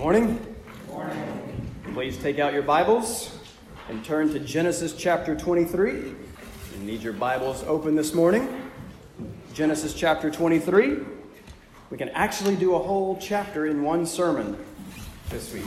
[0.00, 0.56] morning.
[0.88, 1.70] morning.
[1.92, 3.36] Please take out your Bibles
[3.90, 5.92] and turn to Genesis chapter 23.
[5.92, 6.14] You
[6.80, 8.48] need your Bibles open this morning.
[9.52, 11.00] Genesis chapter 23.
[11.90, 14.56] We can actually do a whole chapter in one sermon
[15.28, 15.66] this week.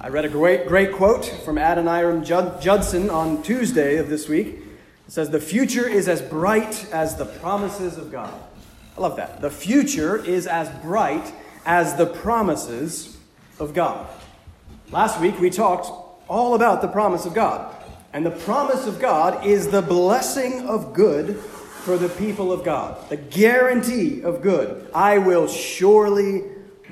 [0.00, 4.46] I read a great, great quote from Adoniram Judson on Tuesday of this week.
[5.06, 8.32] It says, The future is as bright as the promises of God.
[8.96, 9.42] I love that.
[9.42, 11.30] The future is as bright
[11.66, 13.13] as the promises
[13.58, 14.06] of God.
[14.90, 15.90] Last week we talked
[16.28, 17.74] all about the promise of God.
[18.12, 23.10] And the promise of God is the blessing of good for the people of God,
[23.10, 24.88] the guarantee of good.
[24.94, 26.44] I will surely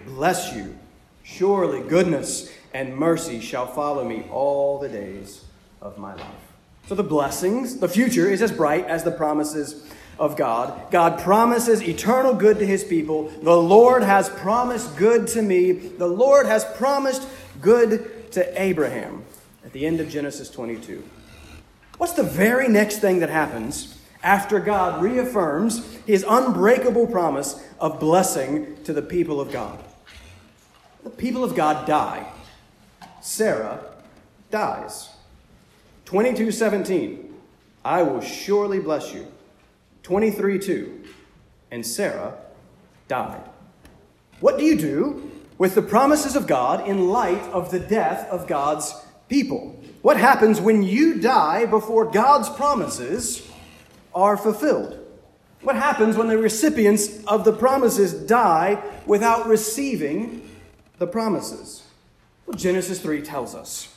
[0.05, 0.77] bless you.
[1.23, 5.45] Surely goodness and mercy shall follow me all the days
[5.81, 6.27] of my life.
[6.89, 10.91] So the blessings, the future is as bright as the promises of God.
[10.91, 13.29] God promises eternal good to his people.
[13.43, 15.73] The Lord has promised good to me.
[15.73, 17.27] The Lord has promised
[17.61, 19.25] good to Abraham
[19.65, 21.03] at the end of Genesis 22.
[21.98, 28.83] What's the very next thing that happens after God reaffirms his unbreakable promise of blessing
[28.84, 29.83] to the people of God?
[31.05, 32.31] The people of God die.
[33.20, 33.81] Sarah
[34.51, 35.11] dies.
[36.06, 37.31] 22:17
[37.84, 39.27] I will surely bless you
[40.03, 41.05] 23 2.
[41.70, 42.36] And Sarah
[43.08, 43.42] died.
[44.41, 48.47] What do you do with the promises of God in light of the death of
[48.47, 48.95] God's
[49.28, 49.78] people?
[50.03, 53.48] What happens when you die before God's promises
[54.14, 54.98] are fulfilled?
[55.62, 60.48] What happens when the recipients of the promises die without receiving
[60.98, 61.84] the promises?
[62.47, 63.95] Well, Genesis 3 tells us.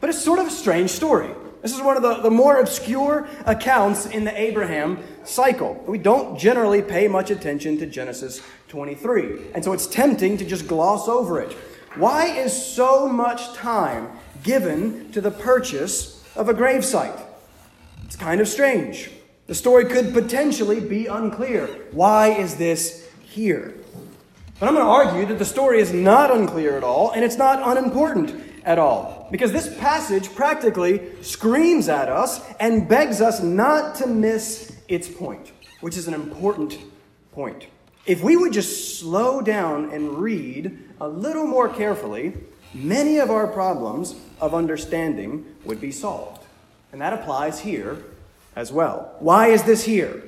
[0.00, 1.30] But it's sort of a strange story.
[1.60, 5.82] This is one of the, the more obscure accounts in the Abraham cycle.
[5.86, 9.52] We don't generally pay much attention to Genesis 23.
[9.54, 11.52] And so it's tempting to just gloss over it.
[11.96, 14.10] Why is so much time
[14.42, 17.20] given to the purchase of a gravesite?
[18.04, 19.10] It's kind of strange.
[19.46, 21.66] The story could potentially be unclear.
[21.90, 23.74] Why is this here?
[24.58, 27.36] But I'm going to argue that the story is not unclear at all, and it's
[27.36, 29.28] not unimportant at all.
[29.30, 35.52] Because this passage practically screams at us and begs us not to miss its point,
[35.80, 36.78] which is an important
[37.32, 37.66] point.
[38.04, 42.34] If we would just slow down and read a little more carefully,
[42.74, 46.44] many of our problems of understanding would be solved.
[46.92, 48.04] And that applies here
[48.54, 49.16] as well.
[49.18, 50.22] Why is this here?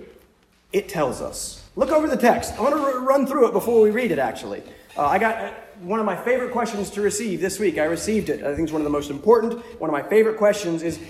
[0.72, 1.62] It tells us.
[1.76, 2.54] Look over the text.
[2.54, 4.62] I want to run through it before we read it, actually.
[4.96, 7.78] Uh, I got one of my favorite questions to receive this week.
[7.78, 8.44] I received it.
[8.44, 9.54] I think it's one of the most important.
[9.80, 11.00] One of my favorite questions is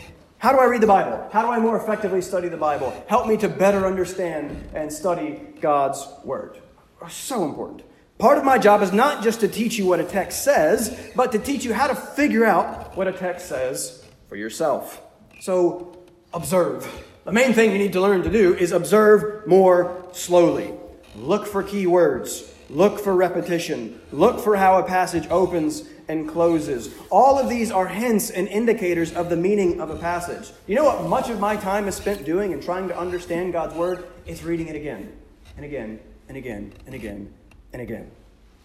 [0.44, 1.26] how do I read the Bible?
[1.32, 2.92] How do I more effectively study the Bible?
[3.06, 6.60] Help me to better understand and study God's Word.
[7.00, 7.82] Oh, so important.
[8.18, 11.32] Part of my job is not just to teach you what a text says, but
[11.32, 15.00] to teach you how to figure out what a text says for yourself.
[15.40, 15.96] So,
[16.34, 16.86] observe.
[17.24, 20.74] The main thing you need to learn to do is observe more slowly.
[21.16, 22.52] Look for key words.
[22.68, 23.98] Look for repetition.
[24.12, 26.94] Look for how a passage opens and closes.
[27.10, 30.52] All of these are hints and indicators of the meaning of a passage.
[30.66, 33.74] You know what much of my time is spent doing and trying to understand God's
[33.74, 34.06] Word?
[34.26, 35.12] It's reading it again
[35.56, 37.32] and again and again and again
[37.72, 38.10] and again.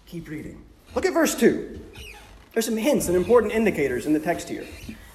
[0.06, 0.64] Keep reading.
[0.96, 1.80] Look at verse 2.
[2.54, 4.66] There's some hints and important indicators in the text here.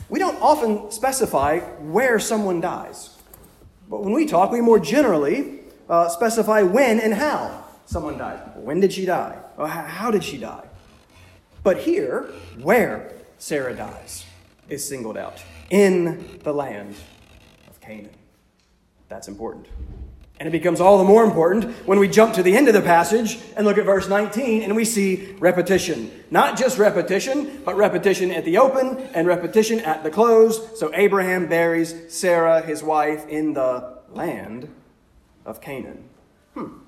[0.09, 3.17] We don't often specify where someone dies,
[3.89, 8.41] but when we talk, we more generally uh, specify when and how someone died.
[8.57, 9.39] When did she die?
[9.57, 10.65] Or how did she die?
[11.65, 12.31] But here,
[12.63, 14.27] where Sarah dies
[14.69, 16.95] is singled out in the land
[17.69, 18.11] of Canaan.
[19.09, 19.67] That's important.
[20.39, 22.83] And it becomes all the more important when we jump to the end of the
[22.83, 26.11] passage and look at verse 19 and we see repetition.
[26.31, 30.79] Not just repetition, but repetition at the open and repetition at the close.
[30.79, 34.69] So Abraham buries Sarah, his wife, in the land
[35.47, 36.11] of Canaan.
[36.55, 36.84] Hmm.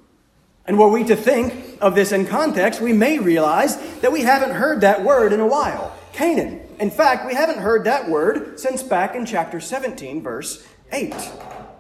[0.67, 4.53] And were we to think of this in context, we may realize that we haven't
[4.53, 6.63] heard that word in a while Canaan.
[6.81, 11.15] In fact, we haven't heard that word since back in chapter 17, verse 8.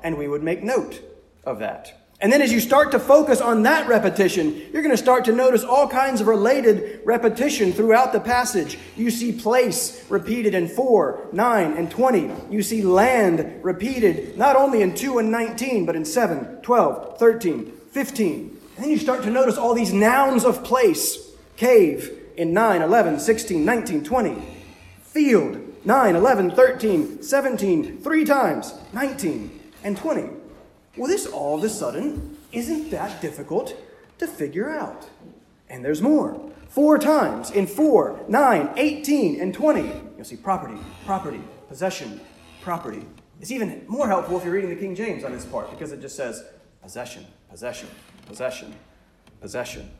[0.02, 1.00] And we would make note
[1.44, 2.06] of that.
[2.18, 5.32] And then as you start to focus on that repetition, you're going to start to
[5.32, 8.78] notice all kinds of related repetition throughout the passage.
[8.96, 12.30] You see place repeated in 4, 9, and 20.
[12.50, 17.72] You see land repeated not only in 2 and 19, but in 7, 12, 13,
[17.90, 18.55] 15.
[18.76, 23.18] And then you start to notice all these nouns of place cave in 9, 11,
[23.18, 24.42] 16, 19, 20.
[25.02, 30.28] Field 9, 11, 13, 17, three times, 19, and 20.
[30.96, 33.74] Well, this all of a sudden isn't that difficult
[34.18, 35.08] to figure out.
[35.70, 36.52] And there's more.
[36.68, 39.80] Four times in 4, 9, 18, and 20.
[40.16, 40.76] You'll see property,
[41.06, 42.20] property, possession,
[42.60, 43.06] property.
[43.40, 46.00] It's even more helpful if you're reading the King James on this part because it
[46.00, 46.44] just says
[46.82, 47.88] possession, possession,
[48.26, 48.74] possession,
[49.40, 49.90] possession.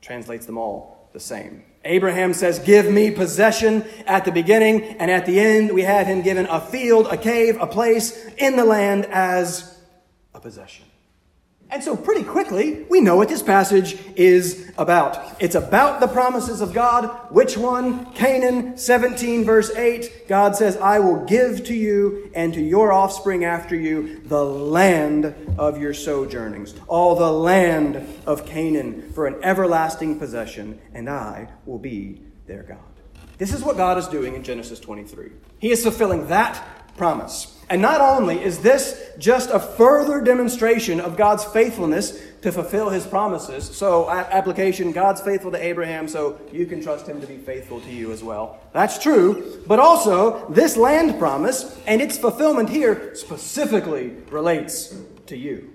[0.00, 1.62] Translates them all the same.
[1.84, 6.22] Abraham says, Give me possession at the beginning, and at the end, we have him
[6.22, 9.78] given a field, a cave, a place in the land as
[10.34, 10.86] a possession.
[11.72, 15.40] And so, pretty quickly, we know what this passage is about.
[15.40, 17.06] It's about the promises of God.
[17.30, 18.12] Which one?
[18.12, 20.28] Canaan 17, verse 8.
[20.28, 25.34] God says, I will give to you and to your offspring after you the land
[25.56, 31.78] of your sojournings, all the land of Canaan for an everlasting possession, and I will
[31.78, 32.78] be their God.
[33.38, 35.32] This is what God is doing in Genesis 23.
[35.58, 36.62] He is fulfilling that
[36.98, 37.58] promise.
[37.72, 43.06] And not only is this just a further demonstration of God's faithfulness to fulfill his
[43.06, 47.80] promises, so application, God's faithful to Abraham, so you can trust him to be faithful
[47.80, 48.60] to you as well.
[48.74, 49.62] That's true.
[49.66, 54.94] But also, this land promise and its fulfillment here specifically relates
[55.28, 55.72] to you.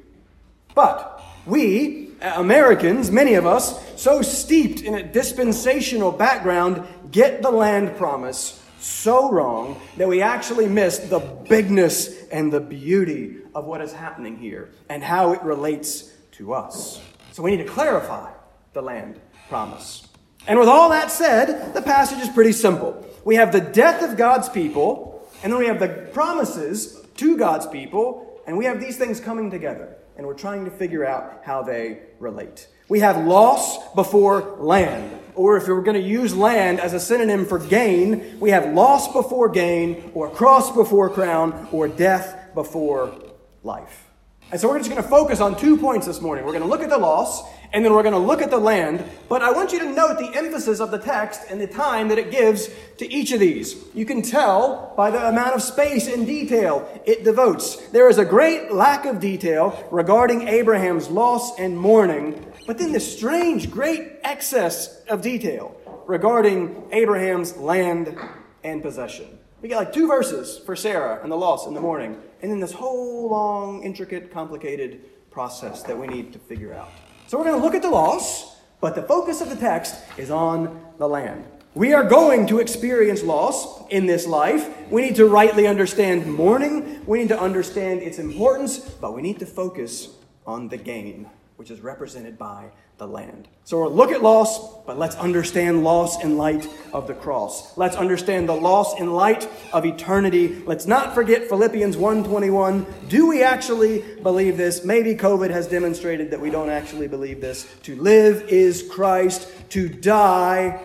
[0.76, 7.50] But we, uh, Americans, many of us, so steeped in a dispensational background, get the
[7.50, 13.82] land promise so wrong that we actually miss the bigness and the beauty of what
[13.82, 17.02] is happening here and how it relates to us.
[17.32, 18.32] So we need to clarify
[18.74, 19.20] the land
[19.50, 20.08] promise.
[20.48, 23.06] And with all that said, the passage is pretty simple.
[23.26, 27.68] We have the death of God's people, and then we have the promises to God's
[27.68, 29.98] people, and we have these things coming together.
[30.16, 32.68] And we're trying to figure out how they relate.
[32.90, 35.20] We have loss before land.
[35.38, 39.14] Or if we're going to use land as a synonym for gain, we have loss
[39.14, 43.16] before gain, or cross before crown, or death before
[43.64, 44.06] life.
[44.52, 46.44] And so we're just going to focus on two points this morning.
[46.44, 47.44] We're going to look at the loss,
[47.74, 49.04] and then we're going to look at the land.
[49.30, 52.18] But I want you to note the emphasis of the text and the time that
[52.18, 53.76] it gives to each of these.
[53.94, 57.76] You can tell by the amount of space and detail it devotes.
[57.90, 63.18] There is a great lack of detail regarding Abraham's loss and mourning but then this
[63.18, 65.76] strange, great excess of detail
[66.06, 68.16] regarding Abraham's land
[68.64, 69.40] and possession.
[69.62, 72.60] We get like two verses for Sarah and the loss in the morning, and then
[72.60, 76.90] this whole long, intricate, complicated process that we need to figure out.
[77.28, 80.30] So we're going to look at the loss, but the focus of the text is
[80.30, 81.46] on the land.
[81.74, 84.70] We are going to experience loss in this life.
[84.92, 87.06] We need to rightly understand mourning.
[87.06, 90.10] We need to understand its importance, but we need to focus
[90.46, 93.48] on the gain which is represented by the land.
[93.66, 97.76] So we'll look at loss, but let's understand loss in light of the cross.
[97.78, 100.62] Let's understand the loss in light of eternity.
[100.66, 102.86] Let's not forget Philippians 1:21.
[103.10, 104.86] Do we actually believe this?
[104.86, 107.68] Maybe COVID has demonstrated that we don't actually believe this.
[107.84, 110.80] To live is Christ, to die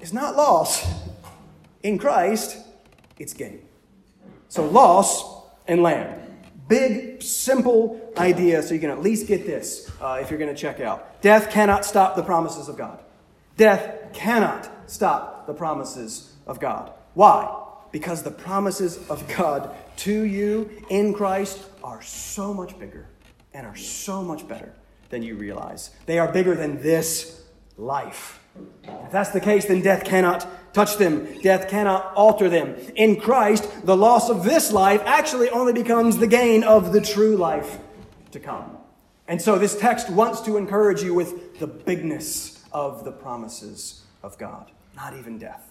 [0.00, 0.86] is not loss.
[1.82, 2.56] In Christ,
[3.18, 3.60] it's gain.
[4.48, 5.22] So loss
[5.66, 6.27] and land.
[6.68, 10.60] Big, simple idea, so you can at least get this uh, if you're going to
[10.60, 11.20] check out.
[11.22, 13.00] Death cannot stop the promises of God.
[13.56, 16.92] Death cannot stop the promises of God.
[17.14, 17.64] Why?
[17.90, 23.08] Because the promises of God to you in Christ are so much bigger
[23.54, 24.74] and are so much better
[25.08, 25.90] than you realize.
[26.06, 27.42] They are bigger than this
[27.76, 28.40] life.
[28.84, 30.46] If that's the case, then death cannot
[30.78, 31.26] touch them.
[31.42, 32.76] Death cannot alter them.
[32.94, 37.36] In Christ, the loss of this life actually only becomes the gain of the true
[37.36, 37.78] life
[38.30, 38.76] to come.
[39.26, 44.38] And so this text wants to encourage you with the bigness of the promises of
[44.38, 44.70] God.
[44.94, 45.68] Not even death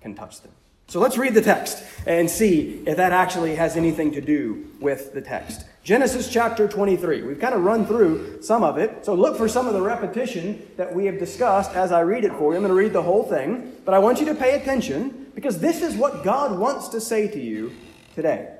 [0.00, 0.52] can touch them.
[0.88, 5.12] So let's read the text and see if that actually has anything to do with
[5.12, 5.66] the text.
[5.84, 7.22] Genesis chapter 23.
[7.22, 9.04] We've kind of run through some of it.
[9.04, 12.32] So look for some of the repetition that we have discussed as I read it
[12.32, 12.56] for you.
[12.56, 15.58] I'm going to read the whole thing, but I want you to pay attention because
[15.58, 17.70] this is what God wants to say to you
[18.14, 18.54] today.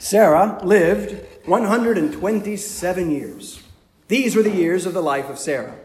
[0.00, 3.62] Sarah lived 127 years.
[4.08, 5.76] These were the years of the life of Sarah.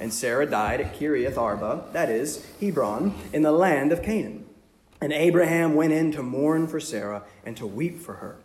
[0.00, 4.46] And Sarah died at Kiriath Arba, that is, Hebron, in the land of Canaan.
[5.00, 8.38] And Abraham went in to mourn for Sarah and to weep for her.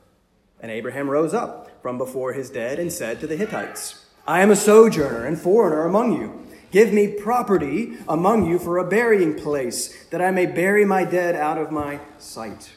[0.59, 4.51] And Abraham rose up from before his dead and said to the Hittites, I am
[4.51, 6.45] a sojourner and foreigner among you.
[6.71, 11.35] Give me property among you for a burying place, that I may bury my dead
[11.35, 12.73] out of my sight.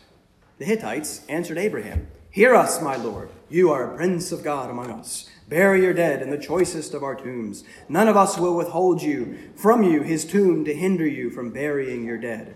[0.59, 3.31] The Hittites answered Abraham, Hear us, my Lord.
[3.49, 5.29] You are a prince of God among us.
[5.49, 7.65] Bury your dead in the choicest of our tombs.
[7.89, 12.05] None of us will withhold you from you his tomb to hinder you from burying
[12.05, 12.55] your dead.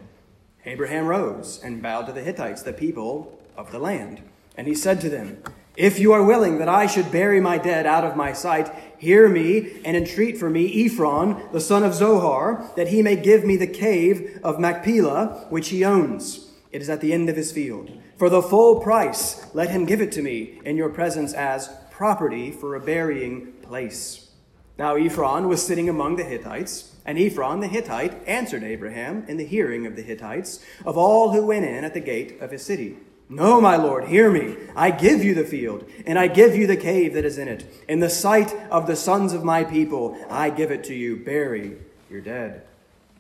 [0.67, 4.21] Abraham rose and bowed to the Hittites, the people of the land.
[4.59, 5.43] And he said to them,
[5.75, 9.27] If you are willing that I should bury my dead out of my sight, hear
[9.27, 13.57] me and entreat for me Ephron, the son of Zohar, that he may give me
[13.57, 16.51] the cave of Machpelah, which he owns.
[16.71, 17.91] It is at the end of his field.
[18.19, 22.51] For the full price, let him give it to me in your presence as property
[22.51, 24.31] for a burying place.
[24.79, 29.47] Now Ephron was sitting among the Hittites, and Ephron the Hittite answered Abraham in the
[29.47, 32.97] hearing of the Hittites, of all who went in at the gate of his city.
[33.29, 34.57] No, my Lord, hear me.
[34.75, 37.65] I give you the field, and I give you the cave that is in it.
[37.89, 41.17] In the sight of the sons of my people, I give it to you.
[41.17, 41.77] Bury
[42.11, 42.63] your dead.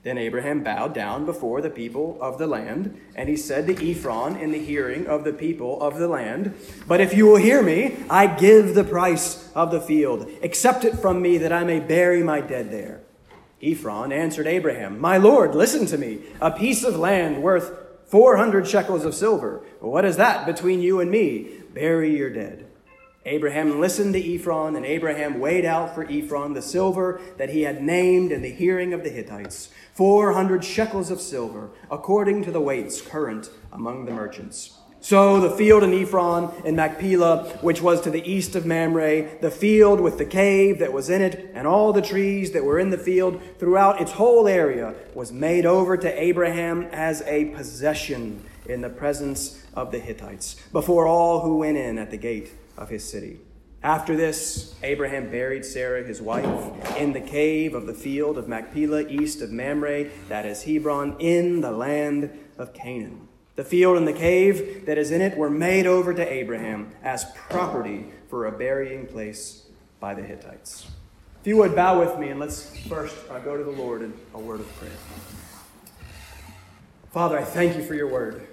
[0.02, 4.36] Then Abraham bowed down before the people of the land, and he said to Ephron
[4.36, 6.54] in the hearing of the people of the land,
[6.88, 10.28] But if you will hear me, I give the price of the field.
[10.42, 13.00] Accept it from me that I may bury my dead there.
[13.62, 16.18] Ephron answered Abraham, My Lord, listen to me.
[16.40, 17.72] A piece of land worth
[18.06, 19.64] 400 shekels of silver.
[19.78, 21.48] What is that between you and me?
[21.72, 22.61] Bury your dead.
[23.24, 27.82] Abraham listened to Ephron, and Abraham weighed out for Ephron the silver that he had
[27.82, 33.00] named in the hearing of the Hittites 400 shekels of silver, according to the weights
[33.00, 34.76] current among the merchants.
[35.00, 39.50] So the field in Ephron in Machpelah, which was to the east of Mamre, the
[39.50, 42.90] field with the cave that was in it, and all the trees that were in
[42.90, 48.80] the field throughout its whole area, was made over to Abraham as a possession in
[48.80, 53.04] the presence of the Hittites, before all who went in at the gate of his
[53.04, 53.40] city.
[53.82, 59.08] After this, Abraham buried Sarah, his wife, in the cave of the field of Machpelah,
[59.08, 63.26] east of Mamre, that is Hebron, in the land of Canaan.
[63.56, 67.24] The field and the cave that is in it were made over to Abraham as
[67.34, 69.66] property for a burying place
[69.98, 70.86] by the Hittites.
[71.40, 74.14] If you would bow with me and let's first uh, go to the Lord in
[74.32, 74.92] a word of prayer.
[77.10, 78.46] Father, I thank you for your word.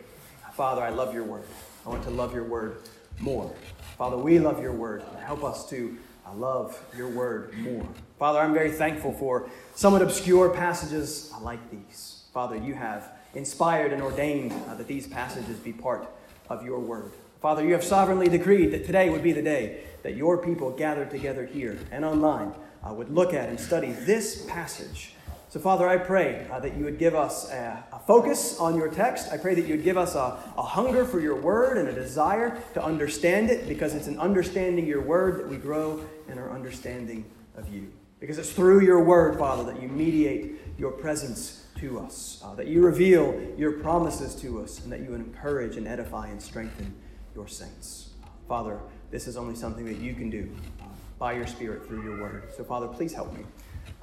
[0.54, 1.46] Father, I love your word.
[1.86, 2.78] I want to love your word
[3.20, 3.54] more.
[4.00, 5.04] Father, we love your word.
[5.26, 7.86] Help us to uh, love your word more.
[8.18, 12.24] Father, I'm very thankful for somewhat obscure passages like these.
[12.34, 16.08] Father, you have inspired and ordained uh, that these passages be part
[16.48, 17.12] of your word.
[17.42, 21.12] Father, you have sovereignly decreed that today would be the day that your people gathered
[21.12, 22.54] together here and online
[22.88, 25.12] uh, would look at and study this passage
[25.50, 28.88] so, Father, I pray uh, that you would give us a, a, focus on your
[28.88, 29.32] text.
[29.32, 31.92] I pray that you would give us a, a hunger for your word and a
[31.92, 36.52] desire to understand it, because it's in understanding your word that we grow in our
[36.52, 37.26] understanding
[37.56, 37.92] of you.
[38.20, 42.68] Because it's through your word, Father, that you mediate your presence to us, uh, that
[42.68, 46.94] you reveal your promises to us, and that you encourage and edify and strengthen
[47.34, 48.12] your saints.
[48.48, 48.80] Father,
[49.10, 50.48] this is only something that you can do
[50.80, 50.86] uh,
[51.18, 52.52] by your Spirit through your word.
[52.56, 53.46] So, Father, please help me.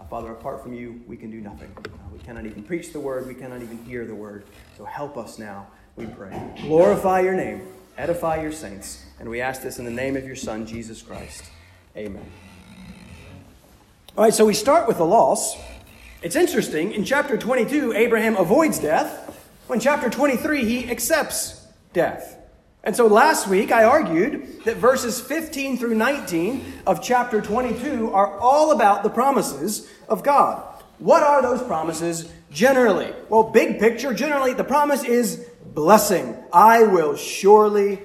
[0.04, 1.70] Father, apart from you, we can do nothing.
[1.76, 4.44] Uh, we cannot even preach the word, we cannot even hear the word.
[4.78, 6.52] So help us now, we pray.
[6.62, 7.62] Glorify your name,
[7.98, 11.44] edify your saints, and we ask this in the name of your Son, Jesus Christ.
[11.96, 12.24] Amen.
[14.16, 15.56] All right, so we start with the loss.
[16.22, 16.92] It's interesting.
[16.92, 19.50] In chapter 22, Abraham avoids death.
[19.66, 22.35] When chapter 23, he accepts death.
[22.86, 28.38] And so last week I argued that verses 15 through 19 of chapter 22 are
[28.38, 30.62] all about the promises of God.
[31.00, 33.12] What are those promises generally?
[33.28, 36.36] Well, big picture, generally, the promise is blessing.
[36.52, 37.98] I will surely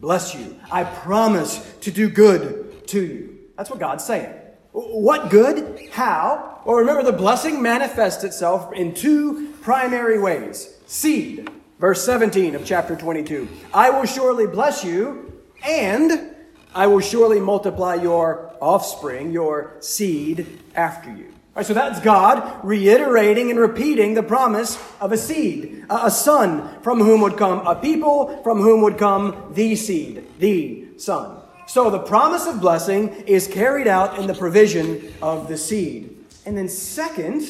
[0.00, 0.56] bless you.
[0.70, 3.38] I promise to do good to you.
[3.56, 4.32] That's what God's saying.
[4.70, 5.88] What good?
[5.90, 6.62] How?
[6.64, 12.96] Well, remember, the blessing manifests itself in two primary ways seed Verse 17 of chapter
[12.96, 16.34] 22 I will surely bless you, and
[16.74, 21.26] I will surely multiply your offspring, your seed after you.
[21.26, 26.80] All right, so that's God reiterating and repeating the promise of a seed, a son
[26.82, 31.40] from whom would come a people, from whom would come the seed, the son.
[31.68, 36.16] So the promise of blessing is carried out in the provision of the seed.
[36.44, 37.42] And then, second,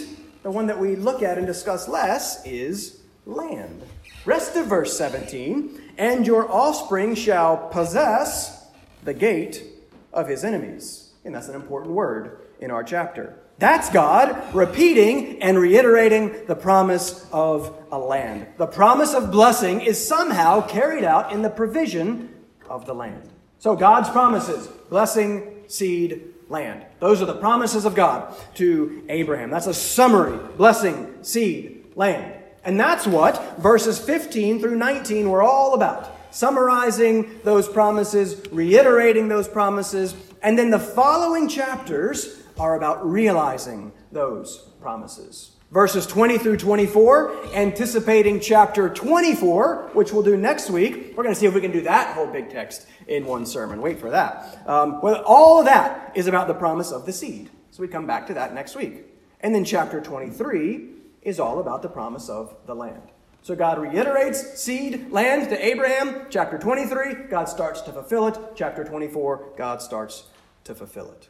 [0.43, 3.83] the one that we look at and discuss less is land.
[4.29, 8.69] Rest of verse 17 and your offspring shall possess
[9.03, 9.65] the gate
[10.13, 11.15] of his enemies.
[11.25, 13.39] And that's an important word in our chapter.
[13.59, 18.49] That's God repeating and reiterating the promise of a land.
[18.59, 22.29] The promise of blessing is somehow carried out in the provision
[22.69, 23.31] of the land.
[23.59, 26.85] So God's promises blessing, seed, land.
[27.01, 29.49] Those are the promises of God to Abraham.
[29.49, 32.38] That's a summary blessing, seed, land.
[32.65, 36.15] And that's what verses 15 through 19 were all about.
[36.31, 44.69] Summarizing those promises, reiterating those promises, and then the following chapters are about realizing those
[44.81, 45.53] promises.
[45.71, 51.13] Verses 20 through 24, anticipating chapter 24, which we'll do next week.
[51.15, 53.83] We're going to see if we can do that whole big text in one sermon.
[53.83, 54.63] Wait for that.
[54.67, 57.51] Um, well, all of that is about the promise of the seed.
[57.71, 59.05] So we come back to that next week.
[59.41, 60.89] And then chapter 23
[61.23, 63.03] is all about the promise of the land.
[63.43, 66.27] So God reiterates seed, land to Abraham.
[66.29, 68.39] Chapter 23, God starts to fulfill it.
[68.55, 70.25] Chapter 24, God starts
[70.65, 71.29] to fulfill it.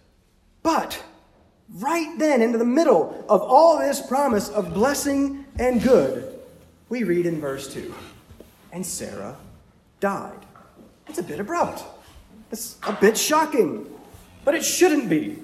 [0.62, 1.02] But
[1.75, 6.40] right then, into the middle of all this promise of blessing and good,
[6.88, 7.95] we read in verse 2
[8.73, 9.37] And Sarah
[10.00, 10.45] died.
[11.07, 11.85] It's a bit abrupt.
[12.50, 13.87] It's a bit shocking.
[14.45, 15.42] But it shouldn't be.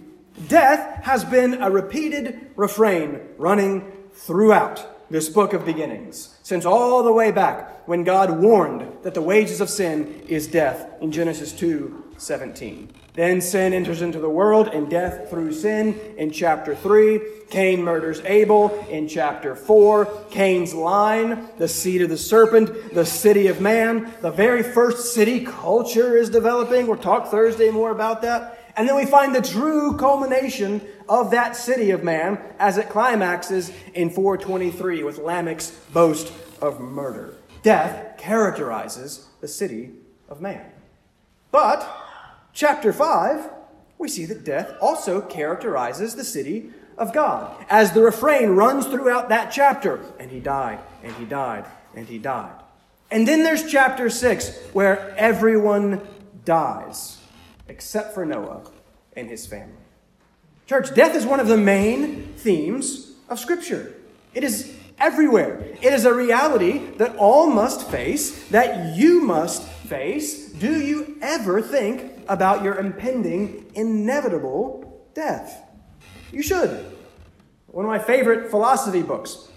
[0.48, 7.12] Death has been a repeated refrain running throughout this book of beginnings, since all the
[7.12, 12.02] way back when God warned that the wages of sin is death in Genesis 2
[12.16, 12.90] 17.
[13.14, 17.20] Then sin enters into the world and death through sin in chapter 3.
[17.48, 20.26] Cain murders Abel in chapter 4.
[20.30, 24.12] Cain's line, the seed of the serpent, the city of man.
[24.20, 26.88] The very first city culture is developing.
[26.88, 28.72] We'll talk Thursday more about that.
[28.76, 33.72] And then we find the true culmination of that city of man as it climaxes
[33.94, 37.34] in 423 with Lamech's boast of murder.
[37.62, 39.90] Death characterizes the city
[40.28, 40.70] of man.
[41.50, 41.88] But
[42.52, 43.50] chapter 5,
[43.98, 47.64] we see that death also characterizes the city of God.
[47.68, 52.18] As the refrain runs throughout that chapter, and he died, and he died, and he
[52.18, 52.60] died.
[53.10, 56.00] And then there's chapter 6, where everyone
[56.44, 57.18] dies,
[57.68, 58.70] except for Noah
[59.16, 59.83] and his family.
[60.66, 63.94] Church, death is one of the main themes of Scripture.
[64.32, 65.62] It is everywhere.
[65.82, 70.50] It is a reality that all must face, that you must face.
[70.52, 75.68] Do you ever think about your impending, inevitable death?
[76.32, 76.92] You should.
[77.66, 79.48] One of my favorite philosophy books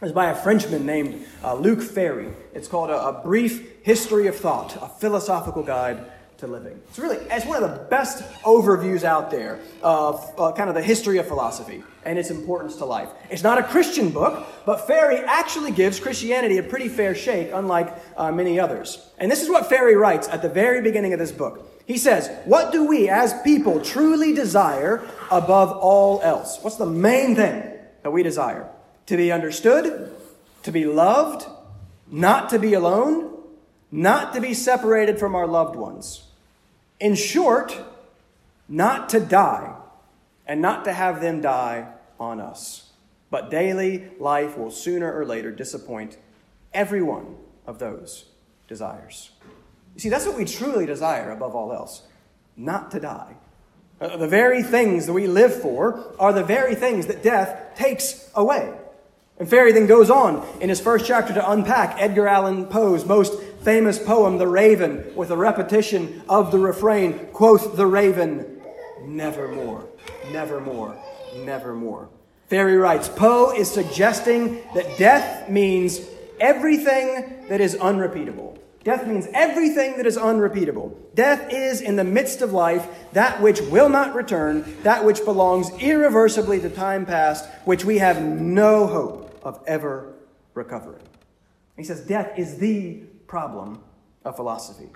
[0.00, 2.28] is by a Frenchman named uh, Luc Ferry.
[2.54, 6.04] It's called a, a Brief History of Thought, a philosophical guide
[6.44, 6.80] to living.
[6.88, 10.82] It's really it's one of the best overviews out there of uh, kind of the
[10.82, 13.08] history of philosophy and its importance to life.
[13.30, 17.94] It's not a Christian book, but Ferry actually gives Christianity a pretty fair shake, unlike
[18.16, 19.10] uh, many others.
[19.18, 21.70] And this is what Ferry writes at the very beginning of this book.
[21.86, 26.58] He says, What do we as people truly desire above all else?
[26.62, 27.62] What's the main thing
[28.02, 28.68] that we desire?
[29.06, 30.14] To be understood,
[30.62, 31.46] to be loved,
[32.10, 33.30] not to be alone,
[33.90, 36.23] not to be separated from our loved ones.
[37.00, 37.76] In short,
[38.68, 39.74] not to die
[40.46, 42.92] and not to have them die on us.
[43.30, 46.18] But daily life will sooner or later disappoint
[46.72, 48.26] every one of those
[48.68, 49.30] desires.
[49.94, 52.02] You see, that's what we truly desire above all else
[52.56, 53.34] not to die.
[54.00, 58.30] Uh, the very things that we live for are the very things that death takes
[58.34, 58.72] away.
[59.38, 63.40] And Ferry then goes on in his first chapter to unpack Edgar Allan Poe's most
[63.64, 68.60] famous poem, The Raven, with a repetition of the refrain, quoth the raven,
[69.02, 69.88] nevermore,
[70.30, 70.96] nevermore,
[71.36, 72.10] nevermore.
[72.48, 76.00] Ferry writes Poe is suggesting that death means
[76.38, 78.58] everything that is unrepeatable.
[78.84, 80.94] Death means everything that is unrepeatable.
[81.14, 85.70] Death is, in the midst of life, that which will not return, that which belongs
[85.80, 90.12] irreversibly to time past, which we have no hope of ever
[90.52, 91.00] recovering.
[91.78, 93.82] He says death is the problem
[94.24, 94.88] of philosophy.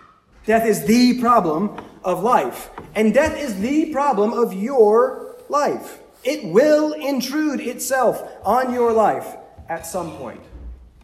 [0.46, 2.70] Death is the problem of life.
[2.94, 5.98] And death is the problem of your life.
[6.22, 9.26] It will intrude itself on your life
[9.68, 10.40] at some point.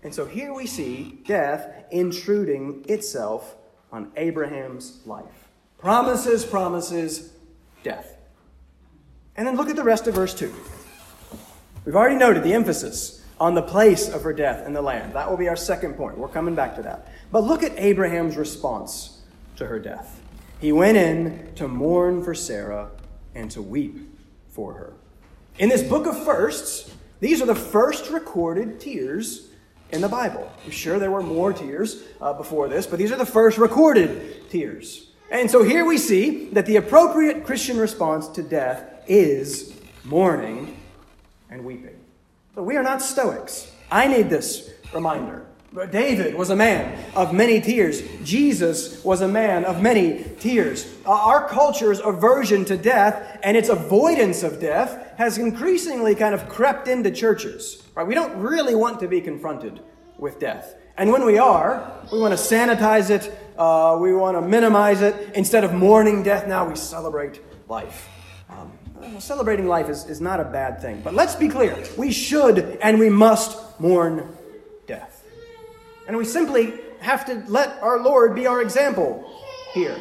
[0.05, 3.57] And so here we see death intruding itself
[3.91, 5.49] on Abraham's life.
[5.77, 7.33] Promises, promises,
[7.83, 8.17] death.
[9.35, 10.55] And then look at the rest of verse 2.
[11.85, 15.15] We've already noted the emphasis on the place of her death in the land.
[15.15, 16.19] That will be our second point.
[16.19, 17.09] We're coming back to that.
[17.33, 19.23] But look at Abraham's response
[19.57, 20.21] to her death.
[20.61, 22.91] He went in to mourn for Sarah
[23.35, 23.99] and to weep
[24.49, 24.93] for her.
[25.59, 29.49] In this book of firsts, these are the first recorded tears
[29.91, 30.51] in the Bible.
[30.65, 34.51] I'm sure there were more tears uh, before this, but these are the first recorded
[34.51, 35.11] tears.
[35.31, 40.77] And so here we see that the appropriate Christian response to death is mourning
[41.51, 42.04] and weeping.
[42.55, 43.71] But we are not Stoics.
[43.91, 45.47] I need this reminder.
[45.91, 48.01] David was a man of many tears.
[48.23, 50.87] Jesus was a man of many tears.
[51.05, 56.49] Uh, our culture's aversion to death and its avoidance of death has increasingly kind of
[56.49, 57.83] crept into churches.
[57.97, 58.07] Right?
[58.07, 59.81] We don't really want to be confronted
[60.17, 60.77] with death.
[60.97, 65.33] And when we are, we want to sanitize it, uh, we want to minimize it.
[65.35, 68.09] Instead of mourning death, now we celebrate life.
[68.49, 68.71] Um,
[69.11, 71.01] well, celebrating life is, is not a bad thing.
[71.03, 74.29] But let's be clear we should and we must mourn
[74.87, 75.25] death.
[76.07, 79.31] And we simply have to let our Lord be our example
[79.73, 79.97] here.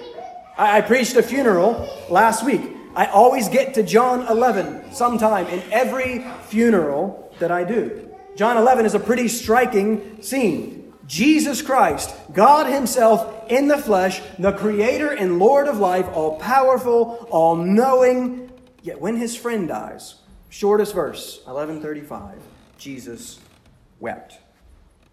[0.58, 2.62] I, I preached a funeral last week.
[2.96, 8.10] I always get to John 11 sometime in every funeral that I do.
[8.36, 10.94] John 11 is a pretty striking scene.
[11.06, 17.28] Jesus Christ, God Himself in the flesh, the Creator and Lord of life, all powerful,
[17.30, 18.50] all knowing.
[18.84, 20.16] Yet when His friend dies,
[20.50, 22.38] shortest verse, 1135,
[22.78, 23.40] Jesus
[24.00, 24.38] wept.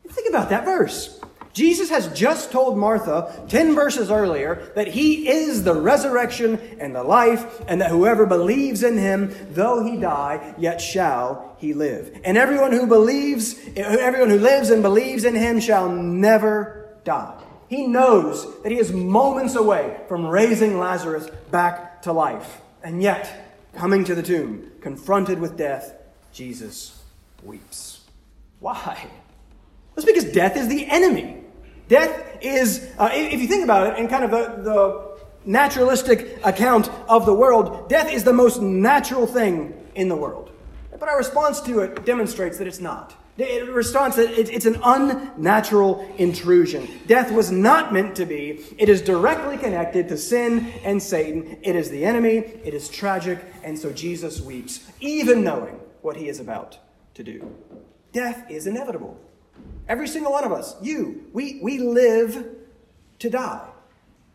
[0.08, 1.20] Think about that verse.
[1.52, 7.02] Jesus has just told Martha 10 verses earlier that he is the resurrection and the
[7.02, 12.20] life, and that whoever believes in him, though he die, yet shall he live.
[12.24, 17.42] And everyone who believes, everyone who lives and believes in him shall never die.
[17.68, 22.60] He knows that he is moments away from raising Lazarus back to life.
[22.82, 25.94] And yet, coming to the tomb, confronted with death,
[26.32, 27.02] Jesus
[27.42, 28.00] weeps.
[28.60, 29.06] Why?
[29.94, 31.44] That's because death is the enemy.
[31.88, 36.88] Death is, uh, if you think about it, in kind of the, the naturalistic account
[37.08, 40.50] of the world, death is the most natural thing in the world.
[40.98, 43.14] But our response to it demonstrates that it's not.
[43.40, 46.88] It responds that it's an unnatural intrusion.
[47.06, 48.60] Death was not meant to be.
[48.76, 51.58] It is directly connected to sin and Satan.
[51.62, 52.36] It is the enemy.
[52.36, 53.38] It is tragic.
[53.64, 56.78] And so Jesus weeps, even knowing what he is about
[57.14, 57.54] to do.
[58.12, 59.18] Death is inevitable.
[59.88, 62.46] Every single one of us, you, we, we live
[63.20, 63.68] to die.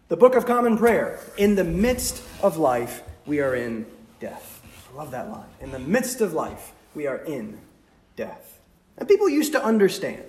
[0.07, 1.19] The Book of Common Prayer.
[1.37, 3.85] In the midst of life, we are in
[4.19, 4.61] death.
[4.91, 5.49] I love that line.
[5.61, 7.59] In the midst of life, we are in
[8.15, 8.54] death.
[8.97, 10.23] And people used to understand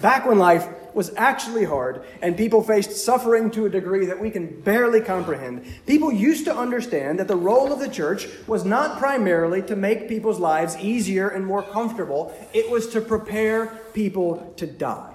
[0.00, 4.30] back when life was actually hard and people faced suffering to a degree that we
[4.30, 8.98] can barely comprehend, people used to understand that the role of the church was not
[8.98, 14.66] primarily to make people's lives easier and more comfortable, it was to prepare people to
[14.66, 15.14] die.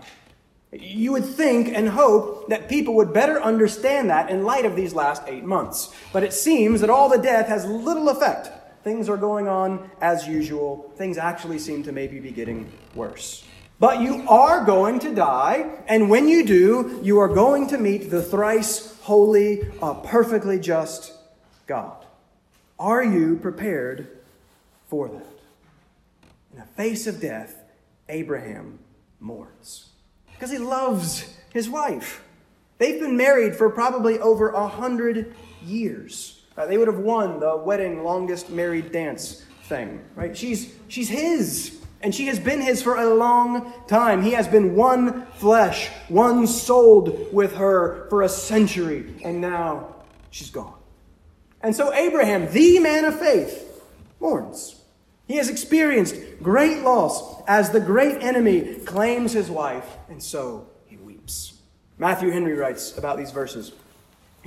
[0.72, 4.94] You would think and hope that people would better understand that in light of these
[4.94, 5.94] last eight months.
[6.12, 8.50] But it seems that all the death has little effect.
[8.88, 10.94] Things are going on as usual.
[10.96, 13.44] Things actually seem to maybe be getting worse.
[13.82, 18.10] But you are going to die, and when you do, you are going to meet
[18.10, 21.12] the thrice holy, uh, perfectly just
[21.68, 22.06] God.
[22.80, 24.08] Are you prepared
[24.88, 25.38] for that?
[26.54, 27.58] In the face of death,
[28.08, 28.80] Abraham
[29.20, 29.90] mourns
[30.32, 32.24] because he loves his wife.
[32.78, 36.37] They've been married for probably over a hundred years.
[36.58, 40.36] Uh, they would have won the wedding longest married dance thing, right?
[40.36, 41.80] She's, she's his.
[42.02, 44.22] And she has been his for a long time.
[44.22, 49.96] He has been one flesh, one souled with her for a century, and now
[50.30, 50.76] she's gone.
[51.62, 53.84] And so Abraham, the man of faith,
[54.20, 54.82] mourns.
[55.28, 60.98] He has experienced great loss as the great enemy claims his wife, and so he
[60.98, 61.60] weeps.
[61.98, 63.74] Matthew Henry writes about these verses.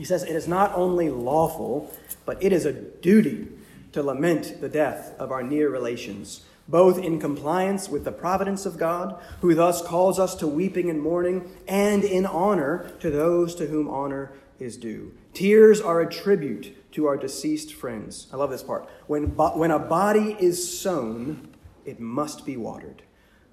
[0.00, 1.92] He says, It is not only lawful,
[2.24, 3.48] but it is a duty
[3.92, 8.78] to lament the death of our near relations both in compliance with the providence of
[8.78, 13.66] God, who thus calls us to weeping and mourning, and in honor to those to
[13.66, 15.12] whom honor is due.
[15.34, 18.28] Tears are a tribute to our deceased friends.
[18.32, 18.88] I love this part.
[19.08, 21.48] When, when a body is sown,
[21.84, 23.02] it must be watered.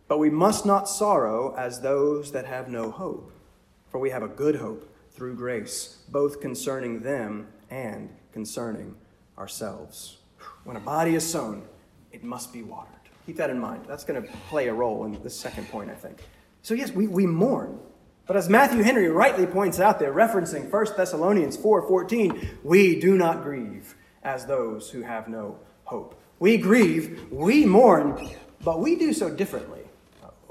[0.08, 3.32] But we must not sorrow as those that have no hope,
[3.90, 4.87] for we have a good hope
[5.18, 8.94] through grace, both concerning them and concerning
[9.36, 10.18] ourselves.
[10.64, 11.64] When a body is sown,
[12.12, 12.94] it must be watered.
[13.26, 13.86] Keep that in mind.
[13.88, 16.20] That's going to play a role in the second point, I think.
[16.62, 17.80] So, yes, we, we mourn.
[18.28, 23.42] But as Matthew Henry rightly points out there, referencing 1 Thessalonians 4:14, we do not
[23.42, 26.22] grieve as those who have no hope.
[26.38, 28.30] We grieve, we mourn,
[28.64, 29.82] but we do so differently.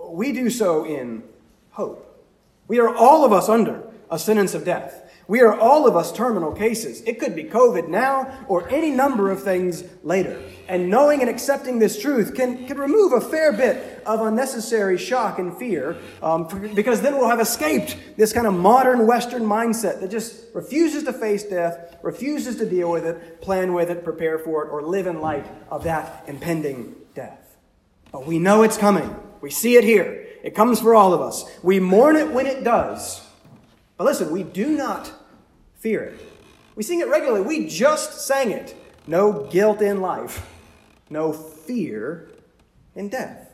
[0.08, 1.22] We do so in
[1.70, 2.02] hope.
[2.66, 5.02] We are all of us under a sentence of death.
[5.28, 7.02] We are all of us terminal cases.
[7.02, 10.40] It could be COVID now or any number of things later.
[10.68, 15.40] And knowing and accepting this truth can, can remove a fair bit of unnecessary shock
[15.40, 20.12] and fear um, because then we'll have escaped this kind of modern Western mindset that
[20.12, 24.64] just refuses to face death, refuses to deal with it, plan with it, prepare for
[24.64, 27.56] it, or live in light of that impending death.
[28.12, 29.14] But we know it's coming.
[29.40, 30.24] We see it here.
[30.44, 31.44] It comes for all of us.
[31.64, 33.25] We mourn it when it does.
[33.96, 35.12] But listen, we do not
[35.74, 36.20] fear it.
[36.74, 37.40] We sing it regularly.
[37.40, 38.76] We just sang it.
[39.06, 40.46] No guilt in life,
[41.08, 42.28] no fear
[42.94, 43.50] in death.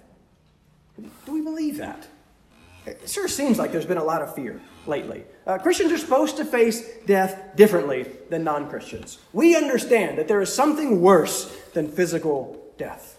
[0.98, 2.09] Do we believe that?
[2.87, 5.24] It sure seems like there's been a lot of fear lately.
[5.46, 9.18] Uh, Christians are supposed to face death differently than non Christians.
[9.33, 13.18] We understand that there is something worse than physical death.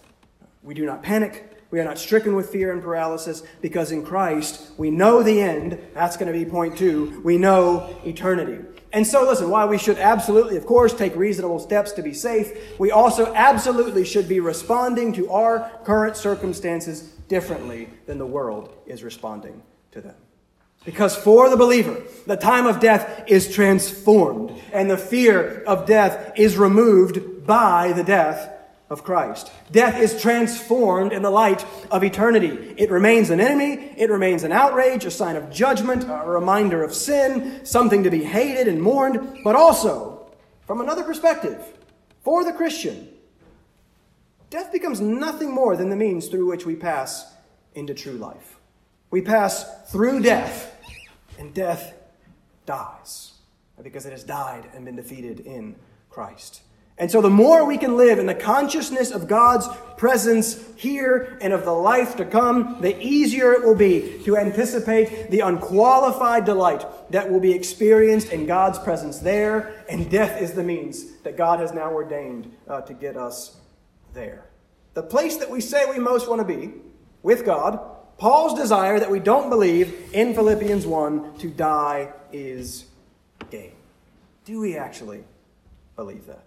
[0.62, 1.53] We do not panic.
[1.74, 5.76] We are not stricken with fear and paralysis because in Christ we know the end.
[5.92, 7.20] That's going to be point two.
[7.24, 8.64] We know eternity.
[8.92, 12.78] And so, listen, while we should absolutely, of course, take reasonable steps to be safe,
[12.78, 19.02] we also absolutely should be responding to our current circumstances differently than the world is
[19.02, 19.60] responding
[19.90, 20.14] to them.
[20.84, 26.34] Because for the believer, the time of death is transformed, and the fear of death
[26.36, 28.53] is removed by the death
[28.94, 29.50] of Christ.
[29.72, 32.74] Death is transformed in the light of eternity.
[32.78, 36.94] It remains an enemy, it remains an outrage, a sign of judgment, a reminder of
[36.94, 40.30] sin, something to be hated and mourned, but also,
[40.64, 41.60] from another perspective,
[42.22, 43.08] for the Christian,
[44.48, 47.34] death becomes nothing more than the means through which we pass
[47.74, 48.58] into true life.
[49.10, 50.80] We pass through death,
[51.36, 51.94] and death
[52.64, 53.32] dies
[53.82, 55.74] because it has died and been defeated in
[56.10, 56.62] Christ.
[56.96, 61.52] And so, the more we can live in the consciousness of God's presence here and
[61.52, 66.84] of the life to come, the easier it will be to anticipate the unqualified delight
[67.10, 69.84] that will be experienced in God's presence there.
[69.88, 73.56] And death is the means that God has now ordained uh, to get us
[74.12, 74.44] there.
[74.94, 76.74] The place that we say we most want to be
[77.24, 77.80] with God,
[78.18, 82.84] Paul's desire that we don't believe in Philippians 1 to die is
[83.50, 83.72] gain.
[84.44, 85.24] Do we actually
[85.96, 86.44] believe that?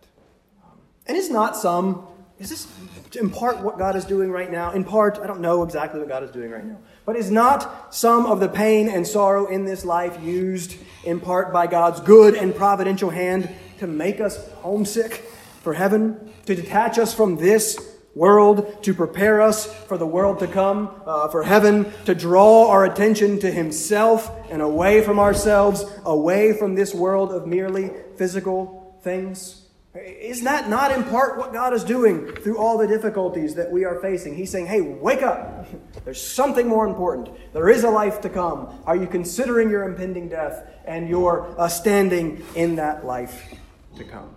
[1.07, 2.05] And is not some,
[2.37, 2.67] is this
[3.15, 4.71] in part what God is doing right now?
[4.71, 6.77] In part, I don't know exactly what God is doing right now.
[7.05, 11.53] But is not some of the pain and sorrow in this life used in part
[11.53, 15.23] by God's good and providential hand to make us homesick
[15.61, 16.33] for heaven?
[16.45, 17.79] To detach us from this
[18.13, 22.83] world, to prepare us for the world to come, uh, for heaven, to draw our
[22.83, 29.66] attention to Himself and away from ourselves, away from this world of merely physical things?
[29.99, 33.85] Is that not in part what God is doing through all the difficulties that we
[33.85, 34.35] are facing?
[34.35, 35.65] He's saying, hey, wake up.
[36.05, 37.29] There's something more important.
[37.53, 38.81] There is a life to come.
[38.85, 43.53] Are you considering your impending death and your uh, standing in that life
[43.95, 44.35] to come?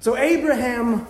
[0.00, 1.06] So Abraham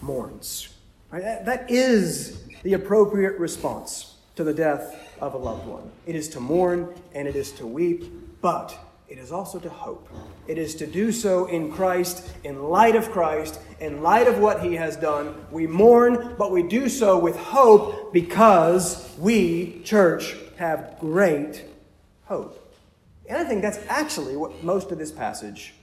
[0.00, 0.74] mourns.
[1.10, 1.22] Right?
[1.22, 5.90] That, that is the appropriate response to the death of a loved one.
[6.06, 8.78] It is to mourn and it is to weep, but
[9.10, 10.08] it is also to hope.
[10.46, 14.62] It is to do so in Christ, in light of Christ, in light of what
[14.62, 15.34] he has done.
[15.50, 21.64] We mourn, but we do so with hope because we, church, have great
[22.26, 22.72] hope.
[23.28, 25.74] And I think that's actually what most of this passage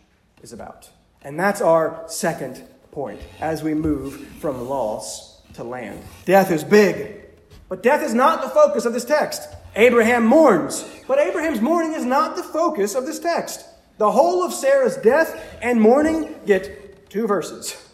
[0.41, 0.89] is about.
[1.21, 6.01] And that's our second point as we move from loss to land.
[6.23, 7.25] Death is big,
[7.67, 9.49] but death is not the focus of this text.
[9.77, 13.63] Abraham mourns, but Abraham's mourning is not the focus of this text.
[13.99, 17.87] The whole of Sarah's death and mourning get two verses.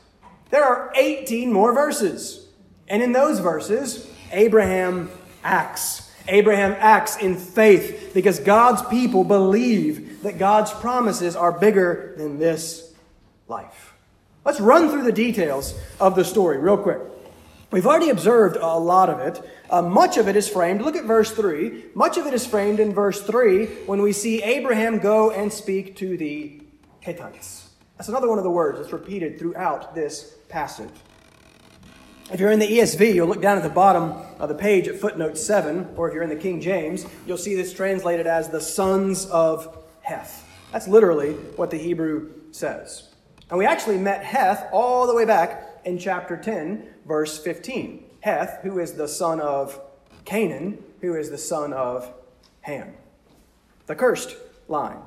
[0.50, 2.48] There are 18 more verses.
[2.88, 5.12] And in those verses, Abraham
[5.44, 6.12] acts.
[6.28, 12.94] Abraham acts in faith because God's people believe that God's promises are bigger than this
[13.48, 13.94] life.
[14.46, 17.00] Let's run through the details of the story real quick.
[17.74, 19.42] We've already observed a lot of it.
[19.68, 21.86] Uh, much of it is framed, look at verse 3.
[21.96, 25.96] Much of it is framed in verse 3 when we see Abraham go and speak
[25.96, 26.62] to the
[27.00, 27.72] Hittites.
[27.98, 30.94] That's another one of the words that's repeated throughout this passage.
[32.32, 35.00] If you're in the ESV, you'll look down at the bottom of the page at
[35.00, 38.62] footnote 7, or if you're in the King James, you'll see this translated as the
[38.62, 40.48] sons of Heth.
[40.72, 43.10] That's literally what the Hebrew says.
[43.50, 48.04] And we actually met Heth all the way back in chapter 10, verse 15.
[48.22, 49.80] Heth, who is the son of
[50.26, 52.12] Canaan, who is the son of
[52.62, 52.94] Ham.
[53.88, 54.36] The cursed
[54.68, 55.00] line.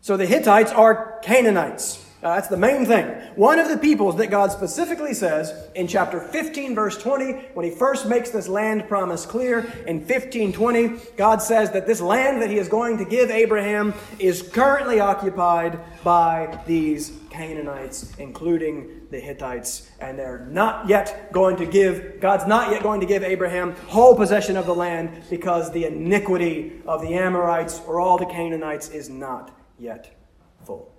[0.00, 2.04] So the Hittites are Canaanites.
[2.22, 3.06] Uh, that's the main thing.
[3.34, 7.72] One of the peoples that God specifically says in chapter 15, verse 20, when he
[7.72, 12.58] first makes this land promise clear, in 1520, God says that this land that he
[12.58, 20.18] is going to give Abraham is currently occupied by these Canaanites, including the Hittites, and
[20.18, 24.56] they're not yet going to give, God's not yet going to give Abraham whole possession
[24.56, 29.56] of the land because the iniquity of the Amorites or all the Canaanites is not
[29.78, 30.16] yet
[30.64, 30.92] full.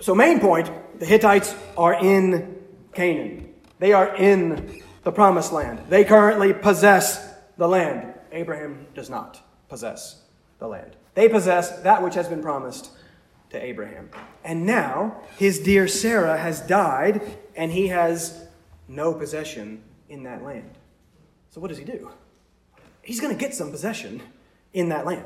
[0.00, 3.54] So, main point the Hittites are in Canaan.
[3.78, 5.80] They are in the promised land.
[5.88, 8.12] They currently possess the land.
[8.32, 10.22] Abraham does not possess
[10.58, 10.96] the land.
[11.14, 12.90] They possess that which has been promised
[13.56, 14.10] to Abraham.
[14.44, 17.22] And now his dear Sarah has died,
[17.56, 18.46] and he has
[18.88, 20.70] no possession in that land.
[21.50, 22.10] So, what does he do?
[23.02, 24.22] He's going to get some possession
[24.72, 25.24] in that land.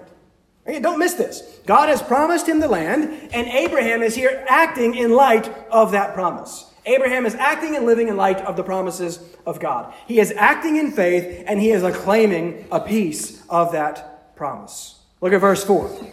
[0.82, 1.58] Don't miss this.
[1.66, 6.14] God has promised him the land, and Abraham is here acting in light of that
[6.14, 6.66] promise.
[6.86, 9.92] Abraham is acting and living in light of the promises of God.
[10.06, 15.00] He is acting in faith, and he is acclaiming a piece of that promise.
[15.20, 16.12] Look at verse 4.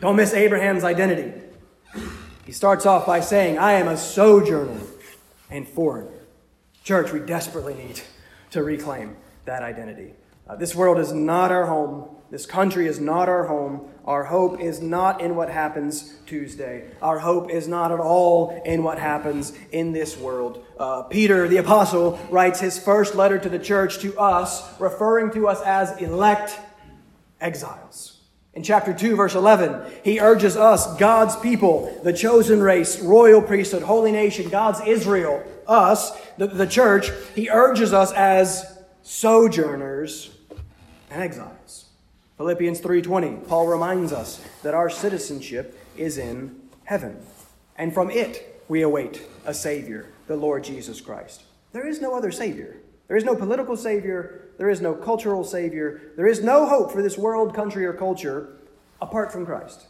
[0.00, 1.32] Don't miss Abraham's identity.
[2.44, 4.80] He starts off by saying, I am a sojourner
[5.50, 6.12] and foreigner.
[6.84, 8.00] Church, we desperately need
[8.50, 10.12] to reclaim that identity.
[10.48, 12.08] Uh, this world is not our home.
[12.30, 13.88] This country is not our home.
[14.04, 16.88] Our hope is not in what happens Tuesday.
[17.00, 20.64] Our hope is not at all in what happens in this world.
[20.78, 25.48] Uh, Peter, the apostle, writes his first letter to the church to us, referring to
[25.48, 26.58] us as elect
[27.40, 28.15] exiles.
[28.56, 33.82] In chapter 2, verse 11, he urges us, God's people, the chosen race, royal priesthood,
[33.82, 40.34] holy nation, God's Israel, us, the, the church, he urges us as sojourners
[41.10, 41.84] and exiles.
[42.38, 47.18] Philippians 3:20, Paul reminds us that our citizenship is in heaven,
[47.76, 51.42] and from it we await a savior, the Lord Jesus Christ.
[51.72, 52.76] There is no other savior.
[53.08, 57.02] There is no political savior, there is no cultural savior, there is no hope for
[57.02, 58.56] this world, country or culture
[59.00, 59.86] apart from Christ.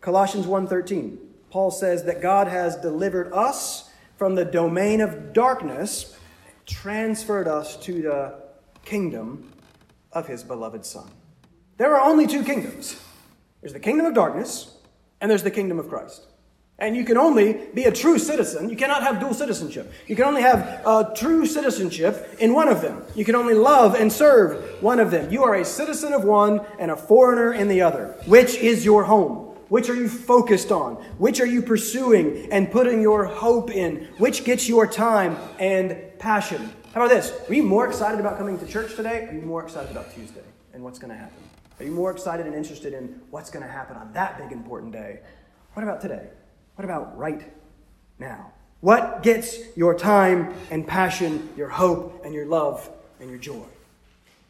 [0.00, 1.18] Colossians 1:13,
[1.50, 6.16] Paul says that God has delivered us from the domain of darkness,
[6.66, 8.34] transferred us to the
[8.84, 9.52] kingdom
[10.12, 11.10] of his beloved Son.
[11.76, 13.00] There are only two kingdoms
[13.64, 14.76] there's the kingdom of darkness,
[15.22, 16.26] and there's the kingdom of Christ.
[16.78, 18.68] And you can only be a true citizen.
[18.68, 19.92] You cannot have dual citizenship.
[20.08, 23.04] You can only have a true citizenship in one of them.
[23.14, 25.30] You can only love and serve one of them.
[25.30, 28.16] You are a citizen of one and a foreigner in the other.
[28.26, 29.54] Which is your home?
[29.68, 30.96] Which are you focused on?
[31.18, 34.08] Which are you pursuing and putting your hope in?
[34.18, 36.72] Which gets your time and passion?
[36.92, 37.32] How about this?
[37.48, 39.26] Are you more excited about coming to church today?
[39.26, 41.42] Are you more excited about Tuesday and what's going to happen?
[41.78, 44.92] Are you more excited and interested in what's going to happen on that big important
[44.92, 45.20] day?
[45.72, 46.28] What about today?
[46.76, 47.42] What about right
[48.18, 48.52] now?
[48.80, 53.64] What gets your time and passion, your hope and your love and your joy?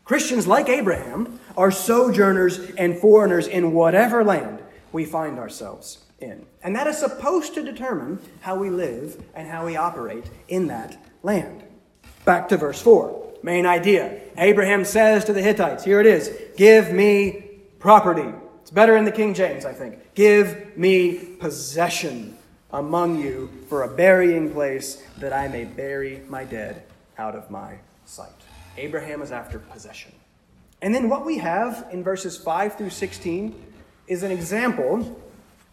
[0.05, 4.61] Christians like Abraham are sojourners and foreigners in whatever land
[4.93, 6.47] we find ourselves in.
[6.63, 11.03] And that is supposed to determine how we live and how we operate in that
[11.23, 11.63] land.
[12.25, 13.35] Back to verse 4.
[13.43, 14.21] Main idea.
[14.39, 18.33] Abraham says to the Hittites, here it is, give me property.
[18.75, 20.15] Better in the King James, I think.
[20.17, 22.37] Give me possession
[22.73, 26.83] among you for a burying place that I may bury my dead
[27.17, 28.33] out of my sight.
[28.77, 30.11] Abraham is after possession.
[30.83, 33.55] And then what we have in verses 5 through 16
[34.09, 35.21] is an example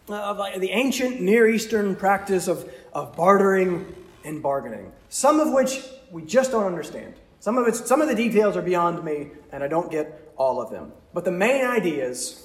[0.08, 3.92] of the ancient Near Eastern practice of, of bartering
[4.24, 7.14] and bargaining, some of which we just don't understand.
[7.40, 10.62] Some of, it's, some of the details are beyond me, and I don't get all
[10.62, 10.92] of them.
[11.12, 12.41] But the main ideas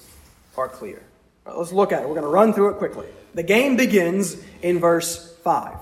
[0.58, 1.02] are clear.
[1.44, 2.08] Right, let's look at it.
[2.08, 3.06] We're going to run through it quickly.
[3.34, 5.76] The game begins in verse 5.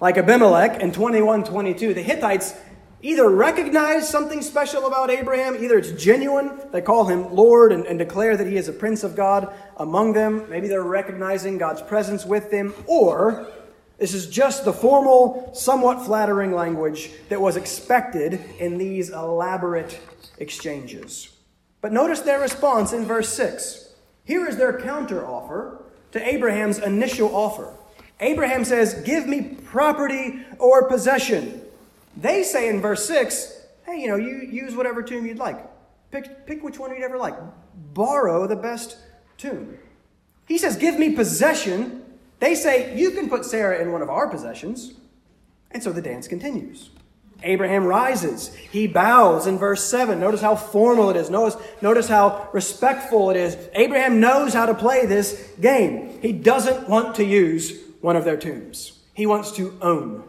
[0.00, 2.54] Like Abimelech in 21 22, the Hittites
[3.02, 7.98] either recognize something special about Abraham, either it's genuine, they call him Lord and, and,
[7.98, 10.48] declare that he is a prince of God among them.
[10.50, 13.46] Maybe they're recognizing God's presence with them, or
[13.98, 19.98] this is just the formal, somewhat flattering language that was expected in these elaborate
[20.38, 21.28] exchanges.
[21.80, 23.87] But notice their response in verse 6.
[24.28, 27.74] Here is their counteroffer to Abraham's initial offer.
[28.20, 31.62] Abraham says, Give me property or possession.
[32.16, 35.58] They say in verse 6, Hey, you know, you use whatever tomb you'd like.
[36.10, 37.34] Pick, pick which one you'd ever like.
[37.94, 38.98] Borrow the best
[39.38, 39.78] tomb.
[40.46, 42.04] He says, Give me possession
[42.40, 44.92] they say, You can put Sarah in one of our possessions.
[45.70, 46.90] And so the dance continues.
[47.42, 48.54] Abraham rises.
[48.54, 50.18] He bows in verse 7.
[50.18, 51.30] Notice how formal it is.
[51.30, 53.56] Notice, notice how respectful it is.
[53.74, 56.18] Abraham knows how to play this game.
[56.20, 60.24] He doesn't want to use one of their tombs, he wants to own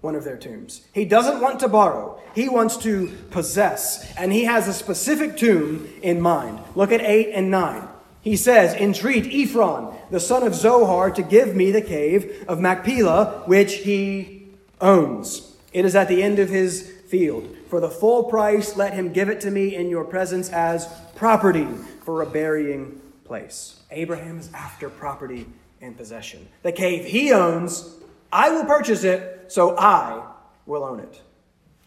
[0.00, 0.82] one of their tombs.
[0.92, 4.14] He doesn't want to borrow, he wants to possess.
[4.16, 6.60] And he has a specific tomb in mind.
[6.74, 7.88] Look at 8 and 9.
[8.20, 13.42] He says, Entreat Ephron, the son of Zohar, to give me the cave of Machpelah,
[13.46, 14.48] which he
[14.80, 15.53] owns.
[15.74, 17.54] It is at the end of his field.
[17.68, 21.66] For the full price, let him give it to me in your presence as property
[22.04, 23.80] for a burying place.
[23.90, 25.46] Abraham is after property
[25.80, 26.48] and possession.
[26.62, 27.92] The cave he owns,
[28.32, 30.24] I will purchase it, so I
[30.64, 31.20] will own it.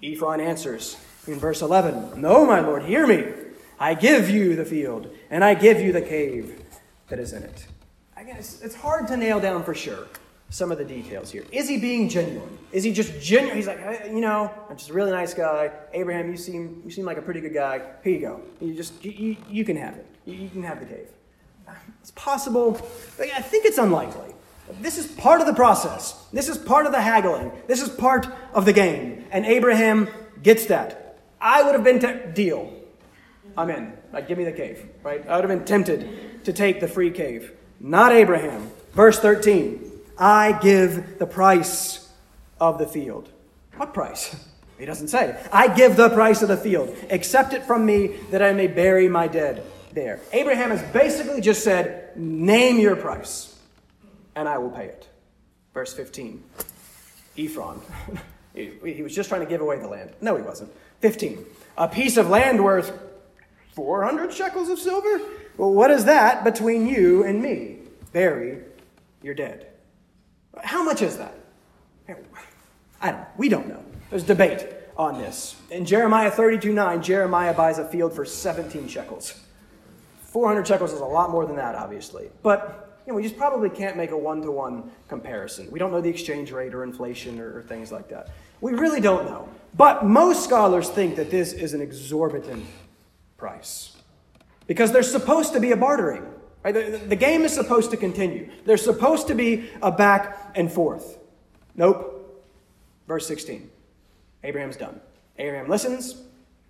[0.03, 3.25] Ephron answers in verse 11 No, my lord, hear me.
[3.79, 6.61] I give you the field, and I give you the cave
[7.07, 7.67] that is in it.
[8.17, 10.07] I guess it's hard to nail down for sure
[10.49, 11.43] some of the details here.
[11.51, 12.57] Is he being genuine?
[12.71, 13.57] Is he just genuine?
[13.57, 15.71] He's like, you know, I'm just a really nice guy.
[15.93, 17.81] Abraham, you seem you seem like a pretty good guy.
[18.03, 18.41] Here you go.
[18.61, 20.05] You just you, you, you can have it.
[20.25, 21.07] You, you can have the cave.
[22.01, 22.79] It's possible.
[23.17, 24.33] but I think it's unlikely.
[24.81, 26.25] This is part of the process.
[26.31, 27.51] This is part of the haggling.
[27.67, 29.25] This is part of the game.
[29.31, 30.09] And Abraham
[30.43, 31.19] gets that.
[31.39, 32.73] I would have been te- deal.
[33.57, 33.93] I'm in.
[34.11, 34.85] Like, give me the cave.
[35.03, 35.25] Right?
[35.27, 37.53] I would have been tempted to take the free cave.
[37.79, 38.71] Not Abraham.
[38.93, 39.86] Verse 13.
[40.19, 42.09] I give the price
[42.59, 43.29] of the field.
[43.75, 44.35] What price?
[44.79, 45.39] He doesn't say.
[45.51, 46.95] I give the price of the field.
[47.09, 49.63] Accept it from me that I may bury my dead
[49.93, 50.19] there.
[50.31, 53.57] Abraham has basically just said, Name your price,
[54.35, 55.07] and I will pay it.
[55.73, 56.43] Verse 15.
[57.37, 57.81] Ephron.
[58.53, 60.13] he was just trying to give away the land.
[60.21, 60.71] No, he wasn't.
[61.01, 61.45] 15.
[61.77, 62.91] A piece of land worth
[63.73, 65.21] 400 shekels of silver?
[65.57, 67.77] Well, what is that between you and me?
[68.11, 68.63] Bury
[69.21, 69.66] your dead.
[70.63, 71.33] How much is that?
[73.01, 73.27] I don't know.
[73.37, 73.83] We don't know.
[74.09, 75.55] There's debate on this.
[75.69, 79.39] In Jeremiah 32 9, Jeremiah buys a field for 17 shekels.
[80.21, 82.29] 400 shekels is a lot more than that, obviously.
[82.43, 85.69] But you know, we just probably can't make a one to one comparison.
[85.71, 88.29] We don't know the exchange rate or inflation or, or things like that.
[88.59, 89.47] We really don't know.
[89.75, 92.65] But most scholars think that this is an exorbitant
[93.37, 93.95] price
[94.65, 96.25] because there's supposed to be a bartering.
[96.67, 96.91] Right?
[96.91, 98.49] The, the game is supposed to continue.
[98.65, 101.17] There's supposed to be a back and forth.
[101.75, 102.45] Nope.
[103.07, 103.69] Verse 16
[104.43, 104.99] Abraham's done.
[105.39, 106.21] Abraham listens,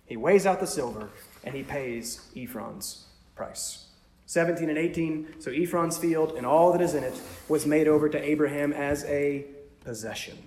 [0.06, 1.10] he weighs out the silver,
[1.42, 3.86] and he pays Ephron's price.
[4.26, 5.40] 17 and 18.
[5.40, 9.04] So Ephron's field and all that is in it was made over to Abraham as
[9.06, 9.46] a
[9.82, 10.38] possession.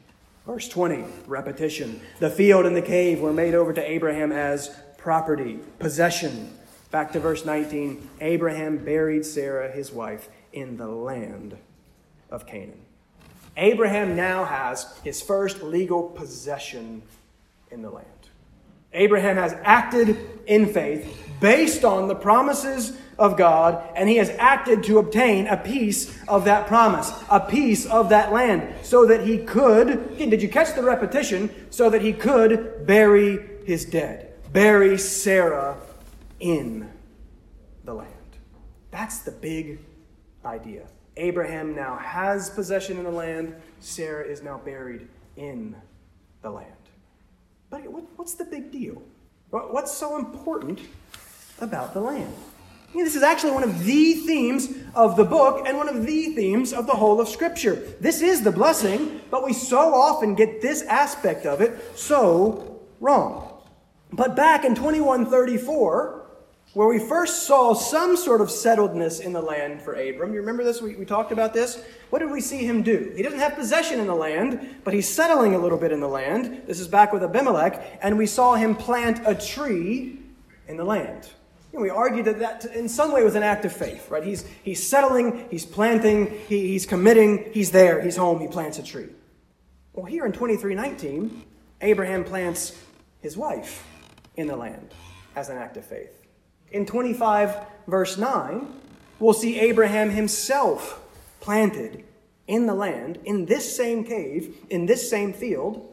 [0.48, 2.00] Verse 20, repetition.
[2.20, 6.58] The field and the cave were made over to Abraham as property, possession.
[6.92, 11.58] Back to verse 19 Abraham buried Sarah, his wife, in the land
[12.30, 12.82] of Canaan.
[13.56, 17.02] Abraham now has his first legal possession
[17.70, 18.08] in the land.
[18.94, 20.18] Abraham has acted
[20.48, 25.56] in faith based on the promises of God, and he has acted to obtain a
[25.56, 30.42] piece of that promise, a piece of that land, so that he could, again, did
[30.42, 31.50] you catch the repetition?
[31.70, 35.78] So that he could bury his dead, bury Sarah
[36.42, 36.92] in
[37.86, 38.12] the land.
[38.92, 39.80] That's the big
[40.44, 40.88] idea.
[41.16, 45.76] Abraham now has possession in the land, Sarah is now buried in
[46.42, 46.72] the land.
[47.70, 47.82] But
[48.18, 49.02] what's the big deal?
[49.50, 50.80] What's so important
[51.60, 52.34] about the land?
[52.94, 56.74] this is actually one of the themes of the book and one of the themes
[56.74, 57.76] of the whole of Scripture.
[58.02, 63.62] This is the blessing, but we so often get this aspect of it so wrong.
[64.12, 66.21] But back in 2134,
[66.74, 70.34] where we first saw some sort of settledness in the land for Abram.
[70.34, 70.82] You remember this?
[70.82, 71.84] We, we talked about this.
[72.10, 73.12] What did we see him do?
[73.16, 76.08] He doesn't have possession in the land, but he's settling a little bit in the
[76.08, 76.64] land.
[76.68, 80.20] This is back with Abimelech, and we saw him plant a tree
[80.68, 81.30] in the land.
[81.74, 84.24] And we argued that that in some way was an act of faith, right?
[84.24, 88.84] He's, he's settling, he's planting, he, he's committing, he's there, he's home, he plants a
[88.84, 89.10] tree.
[89.94, 91.44] Well, here in 2319,
[91.82, 92.78] Abraham plants
[93.22, 93.86] his wife
[94.36, 94.94] in the land
[95.36, 96.21] as an act of faith.
[96.72, 97.58] In 25,
[97.88, 98.68] verse 9,
[99.20, 101.00] we'll see Abraham himself
[101.42, 102.04] planted
[102.48, 105.88] in the land, in this same cave, in this same field,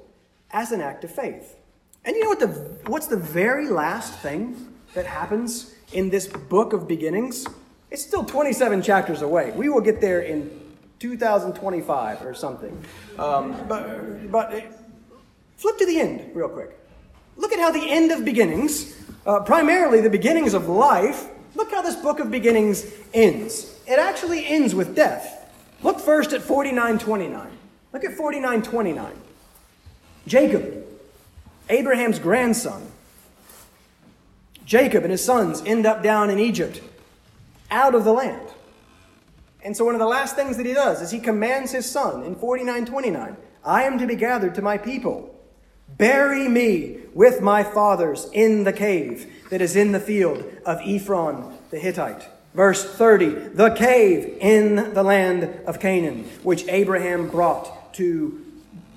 [0.50, 1.56] as an act of faith.
[2.04, 2.48] And you know what the,
[2.90, 7.46] what's the very last thing that happens in this book of beginnings?
[7.90, 9.50] It's still 27 chapters away.
[9.52, 10.50] We will get there in
[10.98, 12.84] 2025 or something.
[13.18, 14.52] Um, but but
[15.56, 16.78] flip to the end real quick.
[17.36, 18.94] Look at how the end of beginnings
[19.28, 23.78] uh, primarily the beginnings of life, look how this book of beginnings ends.
[23.86, 25.52] It actually ends with death.
[25.82, 27.46] Look first at 4929.
[27.92, 29.12] Look at 4929.
[30.26, 30.84] Jacob,
[31.68, 32.90] Abraham's grandson.
[34.64, 36.80] Jacob and his sons end up down in Egypt,
[37.70, 38.48] out of the land.
[39.62, 42.22] And so, one of the last things that he does is he commands his son
[42.22, 45.37] in 4929 I am to be gathered to my people.
[45.96, 51.56] Bury me with my fathers in the cave that is in the field of Ephron
[51.70, 52.28] the Hittite.
[52.54, 58.44] Verse 30 The cave in the land of Canaan, which Abraham brought to,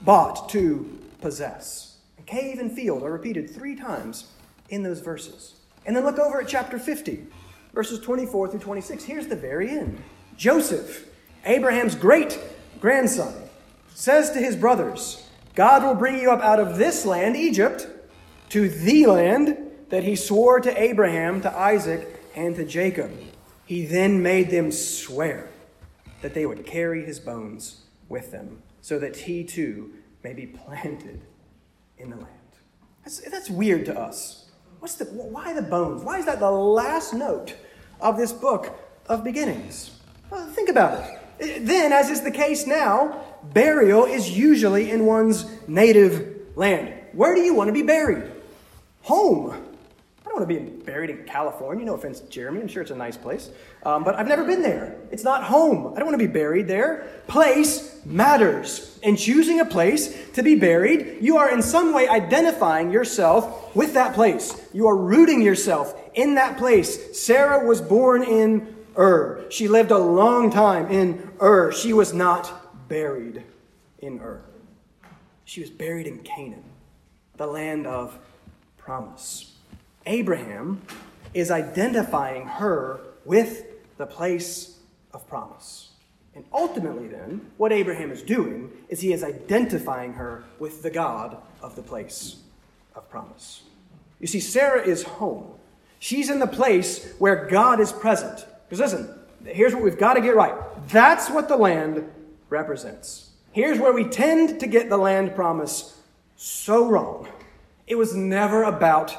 [0.03, 1.91] bought to possess.
[2.31, 4.27] Cave and field are repeated three times
[4.69, 5.55] in those verses.
[5.85, 7.27] And then look over at chapter 50,
[7.73, 9.03] verses 24 through 26.
[9.03, 10.01] Here's the very end.
[10.37, 11.07] Joseph,
[11.43, 12.39] Abraham's great
[12.79, 13.33] grandson,
[13.93, 17.87] says to his brothers, God will bring you up out of this land, Egypt,
[18.49, 19.57] to the land
[19.89, 23.11] that he swore to Abraham, to Isaac, and to Jacob.
[23.65, 25.49] He then made them swear
[26.21, 29.91] that they would carry his bones with them, so that he too
[30.23, 31.21] may be planted
[31.97, 32.27] in the land.
[33.03, 34.49] That's, that's weird to us.
[34.79, 36.03] What's the, why the bones?
[36.03, 37.55] Why is that the last note
[37.99, 39.91] of this book of beginnings?
[40.29, 41.03] Well, think about
[41.39, 41.65] it.
[41.65, 46.93] Then, as is the case now, burial is usually in one's native land.
[47.13, 48.31] Where do you want to be buried?
[49.03, 49.51] Home.
[49.51, 51.85] I don't want to be buried in California.
[51.85, 52.61] No offense, Jeremy.
[52.61, 53.49] I'm sure it's a nice place.
[53.83, 54.95] Um, but I've never been there.
[55.11, 55.93] It's not home.
[55.93, 57.09] I don't want to be buried there.
[57.27, 58.97] Place matters.
[59.03, 63.93] In choosing a place to be buried, you are in some way identifying yourself with
[63.95, 64.69] that place.
[64.71, 67.19] You are rooting yourself in that place.
[67.19, 69.45] Sarah was born in Ur.
[69.49, 71.71] She lived a long time in Ur.
[71.71, 72.60] She was not
[72.91, 73.41] buried
[73.99, 74.41] in Ur.
[75.45, 76.65] She was buried in Canaan,
[77.37, 78.19] the land of
[78.77, 79.53] promise.
[80.05, 80.81] Abraham
[81.33, 83.63] is identifying her with
[83.97, 84.77] the place
[85.13, 85.91] of promise.
[86.35, 91.37] And ultimately, then, what Abraham is doing is he is identifying her with the God
[91.61, 92.41] of the place
[92.93, 93.63] of promise.
[94.19, 95.49] You see, Sarah is home.
[95.99, 98.45] She's in the place where God is present.
[98.67, 100.55] Because listen, here's what we've got to get right.
[100.89, 102.09] That's what the land
[102.51, 103.31] represents.
[103.51, 105.99] Here's where we tend to get the land promise
[106.35, 107.27] so wrong.
[107.87, 109.17] It was never about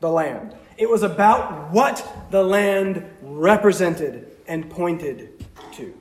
[0.00, 5.94] the land, it was about what the land represented and pointed to.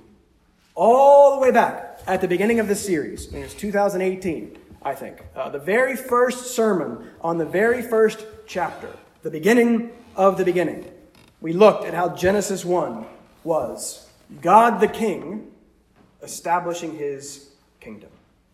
[0.73, 5.21] All the way back at the beginning of the series, it was 2018, I think,
[5.35, 10.89] uh, the very first sermon on the very first chapter, the beginning of the beginning
[11.41, 13.05] we looked at how Genesis 1
[13.43, 14.07] was
[14.41, 15.51] God the King
[16.21, 17.49] establishing his
[17.79, 18.09] kingdom.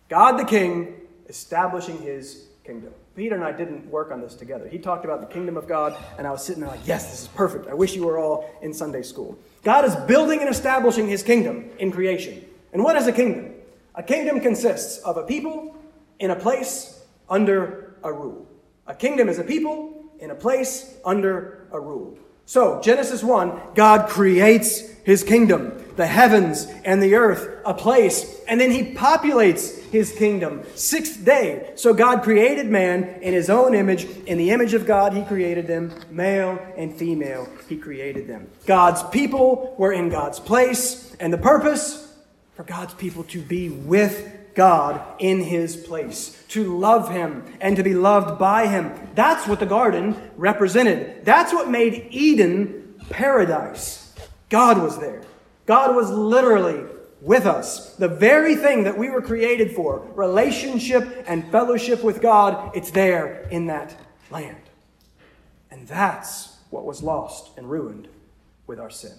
[0.10, 0.96] God the King
[1.28, 2.94] establishing his kingdom.
[3.16, 4.68] Peter and I didn't work on this together.
[4.68, 7.22] He talked about the kingdom of God, and I was sitting there like, yes, this
[7.22, 7.68] is perfect.
[7.68, 9.38] I wish you were all in Sunday school.
[9.64, 12.44] God is building and establishing his kingdom in creation.
[12.74, 13.54] And what is a kingdom?
[13.96, 15.76] A kingdom consists of a people
[16.20, 18.46] in a place under a rule.
[18.88, 22.18] A kingdom is a people in a place under a rule.
[22.46, 28.60] So, Genesis 1, God creates his kingdom, the heavens and the earth, a place, and
[28.60, 30.64] then he populates his kingdom.
[30.74, 31.72] Sixth day.
[31.76, 34.06] So, God created man in his own image.
[34.26, 38.50] In the image of God, he created them, male and female, he created them.
[38.66, 42.12] God's people were in God's place, and the purpose
[42.56, 47.84] for God's people to be with God in his place, to love him and to
[47.84, 48.92] be loved by him.
[49.14, 51.26] That's what the garden represented.
[51.26, 54.05] That's what made Eden paradise.
[54.50, 55.24] God was there.
[55.66, 56.86] God was literally
[57.22, 57.96] with us.
[57.96, 63.48] The very thing that we were created for, relationship and fellowship with God, it's there
[63.50, 63.96] in that
[64.30, 64.62] land.
[65.72, 68.08] And that's what was lost and ruined
[68.68, 69.14] with our sin.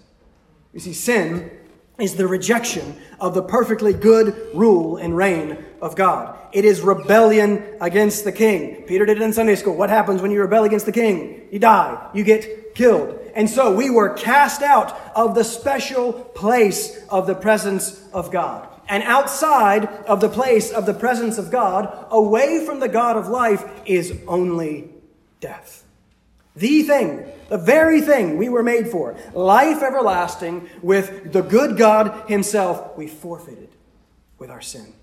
[0.72, 1.51] You see, sin
[1.99, 6.39] is the rejection of the perfectly good rule and reign of God.
[6.53, 8.83] It is rebellion against the king.
[8.83, 9.77] Peter did it in Sunday school.
[9.77, 11.49] What happens when you rebel against the king?
[11.51, 12.11] You die.
[12.14, 13.18] You get killed.
[13.37, 18.66] And so we were cast out of the special place of the presence of God.
[18.89, 23.28] And outside of the place of the presence of God, away from the God of
[23.28, 24.89] life, is only
[25.41, 25.84] death.
[26.55, 32.30] The thing, the very thing we were made for, life everlasting with the good God
[32.30, 33.68] Himself, we forfeited
[34.39, 34.95] with our sin.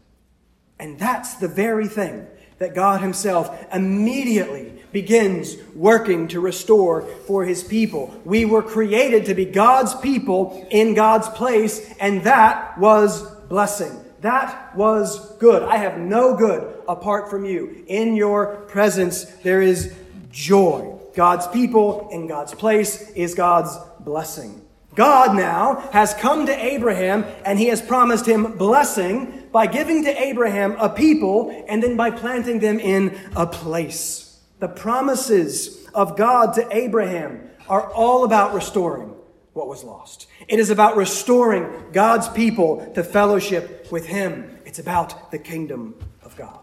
[0.80, 2.26] And that's the very thing
[2.64, 8.18] that God Himself immediately begins working to restore for His people.
[8.24, 14.00] We were created to be God's people in God's place, and that was blessing.
[14.22, 15.64] That was good.
[15.64, 17.84] I have no good apart from you.
[17.88, 19.94] In your presence, there is
[20.32, 20.98] joy.
[21.14, 24.62] God's people in God's place is God's blessing.
[24.96, 30.22] God now has come to Abraham and he has promised him blessing by giving to
[30.22, 34.40] Abraham a people and then by planting them in a place.
[34.60, 39.14] The promises of God to Abraham are all about restoring
[39.54, 40.28] what was lost.
[40.48, 44.58] It is about restoring God's people to fellowship with him.
[44.66, 46.60] It's about the kingdom of God.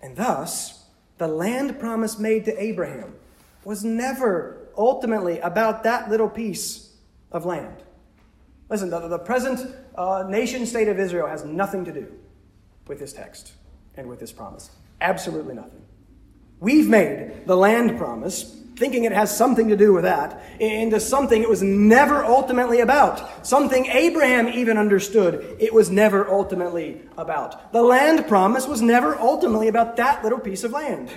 [0.00, 0.84] And thus,
[1.18, 3.14] the land promise made to Abraham
[3.64, 6.85] was never ultimately about that little piece
[7.36, 7.82] of land.
[8.68, 9.60] Listen, the, the present
[9.94, 12.12] uh, nation state of Israel has nothing to do
[12.88, 13.52] with this text
[13.96, 14.70] and with this promise.
[15.00, 15.82] Absolutely nothing.
[16.58, 21.42] We've made the land promise, thinking it has something to do with that, into something
[21.42, 23.46] it was never ultimately about.
[23.46, 27.72] Something Abraham even understood it was never ultimately about.
[27.72, 31.10] The land promise was never ultimately about that little piece of land.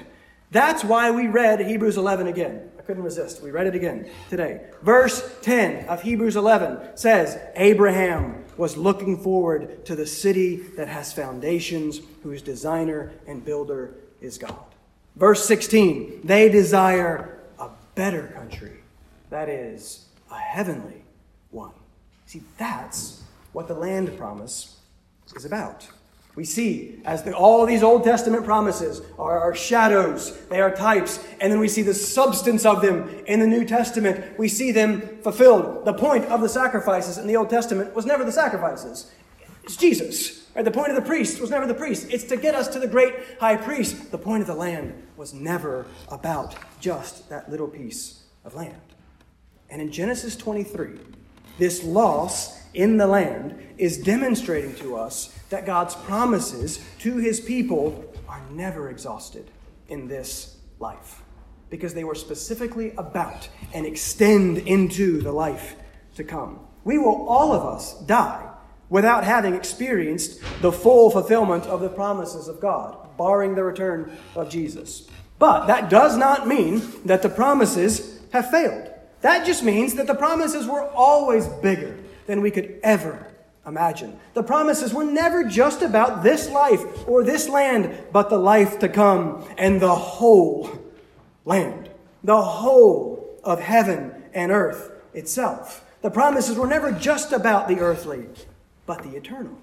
[0.51, 3.43] That's why we read Hebrews 11 again couldn't resist.
[3.43, 4.61] We read it again today.
[4.81, 11.13] Verse 10 of Hebrews 11 says, Abraham was looking forward to the city that has
[11.13, 14.65] foundations, whose designer and builder is God.
[15.15, 18.79] Verse 16, they desire a better country,
[19.29, 21.03] that is, a heavenly
[21.51, 21.73] one.
[22.25, 23.21] See, that's
[23.53, 24.77] what the land promise
[25.35, 25.87] is about.
[26.39, 31.19] We see as the, all these Old Testament promises are, are, shadows, they are types,
[31.41, 34.39] and then we see the substance of them in the New Testament.
[34.39, 35.83] We see them fulfilled.
[35.83, 39.11] The point of the sacrifices in the Old Testament was never the sacrifices,
[39.65, 40.47] it's Jesus.
[40.55, 40.63] Right?
[40.63, 42.87] The point of the priest was never the priest, it's to get us to the
[42.87, 44.09] great high priest.
[44.09, 48.79] The point of the land was never about just that little piece of land.
[49.69, 50.99] And in Genesis 23,
[51.57, 58.05] this loss in the land is demonstrating to us that God's promises to his people
[58.27, 59.49] are never exhausted
[59.87, 61.21] in this life
[61.69, 65.75] because they were specifically about and extend into the life
[66.15, 66.59] to come.
[66.83, 68.45] We will, all of us, die
[68.89, 74.49] without having experienced the full fulfillment of the promises of God, barring the return of
[74.49, 75.07] Jesus.
[75.37, 78.91] But that does not mean that the promises have failed.
[79.21, 81.98] That just means that the promises were always bigger
[82.29, 83.25] than we could ever
[83.65, 84.19] imagine.
[84.35, 88.87] The promises were never just about this life or this land, but the life to
[88.87, 90.69] come and the whole
[91.43, 91.89] land,
[92.23, 95.83] the whole of heaven and earth itself.
[96.03, 98.27] The promises were never just about the earthly,
[98.85, 99.57] but the eternal.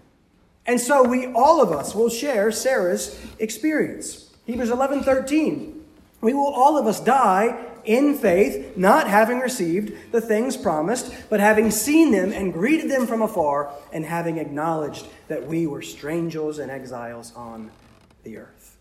[0.67, 4.35] And so we, all of us, will share Sarah's experience.
[4.45, 5.85] Hebrews 11 13.
[6.21, 11.41] We will all of us die in faith, not having received the things promised, but
[11.41, 16.59] having seen them and greeted them from afar, and having acknowledged that we were strangers
[16.59, 17.70] and exiles on
[18.24, 18.76] the earth.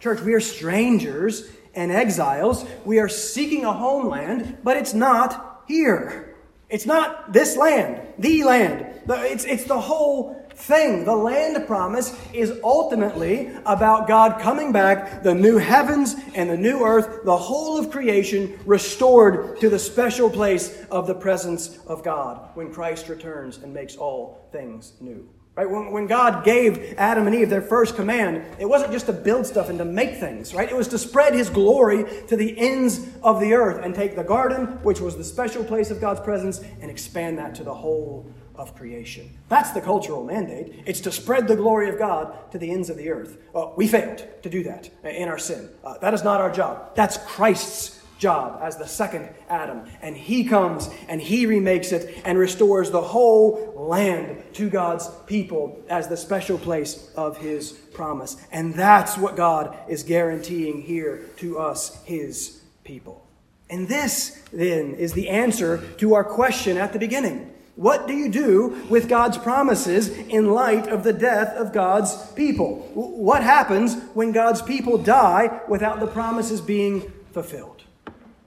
[0.00, 2.64] Church, we are strangers and exiles.
[2.84, 6.34] We are seeking a homeland, but it's not here.
[6.68, 8.86] It's not this land, the land.
[9.08, 11.04] It's, it's the whole thing.
[11.04, 16.84] The land promise is ultimately about God coming back, the new heavens and the new
[16.84, 22.50] earth, the whole of creation restored to the special place of the presence of God
[22.54, 25.28] when Christ returns and makes all things new.
[25.56, 25.68] Right?
[25.68, 29.46] When, when God gave Adam and Eve their first command, it wasn't just to build
[29.46, 30.70] stuff and to make things, right?
[30.70, 34.22] It was to spread his glory to the ends of the earth and take the
[34.22, 38.32] garden, which was the special place of God's presence, and expand that to the whole
[38.60, 39.30] of creation.
[39.48, 40.82] That's the cultural mandate.
[40.84, 43.38] It's to spread the glory of God to the ends of the earth.
[43.54, 45.70] Uh, we failed to do that in our sin.
[45.82, 46.94] Uh, that is not our job.
[46.94, 49.86] That's Christ's job as the second Adam.
[50.02, 55.82] And he comes and he remakes it and restores the whole land to God's people
[55.88, 58.36] as the special place of his promise.
[58.52, 63.26] And that's what God is guaranteeing here to us, his people.
[63.70, 67.54] And this, then, is the answer to our question at the beginning.
[67.76, 72.90] What do you do with God's promises in light of the death of God's people?
[72.94, 77.84] What happens when God's people die without the promises being fulfilled?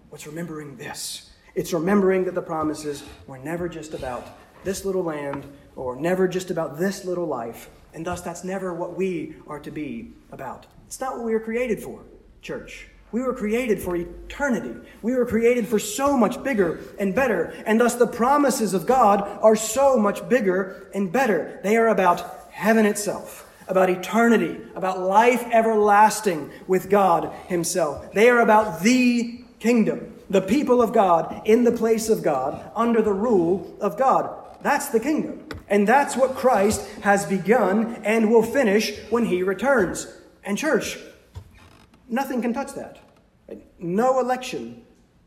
[0.09, 1.31] What's remembering this?
[1.55, 4.27] It's remembering that the promises were never just about
[4.63, 5.45] this little land
[5.75, 9.71] or never just about this little life, and thus that's never what we are to
[9.71, 10.65] be about.
[10.85, 12.03] It's not what we were created for,
[12.41, 12.87] church.
[13.13, 14.73] We were created for eternity.
[15.03, 17.53] We were created for so much bigger and better.
[17.67, 21.59] And thus the promises of God are so much bigger and better.
[21.63, 28.11] They are about heaven itself, about eternity, about life everlasting with God Himself.
[28.13, 33.03] They are about the kingdom, the people of God in the place of God, under
[33.03, 34.43] the rule of God.
[34.63, 35.47] That's the kingdom.
[35.67, 40.07] And that's what Christ has begun and will finish when He returns.
[40.43, 40.97] And, church,
[42.09, 43.02] nothing can touch that.
[43.79, 44.83] No election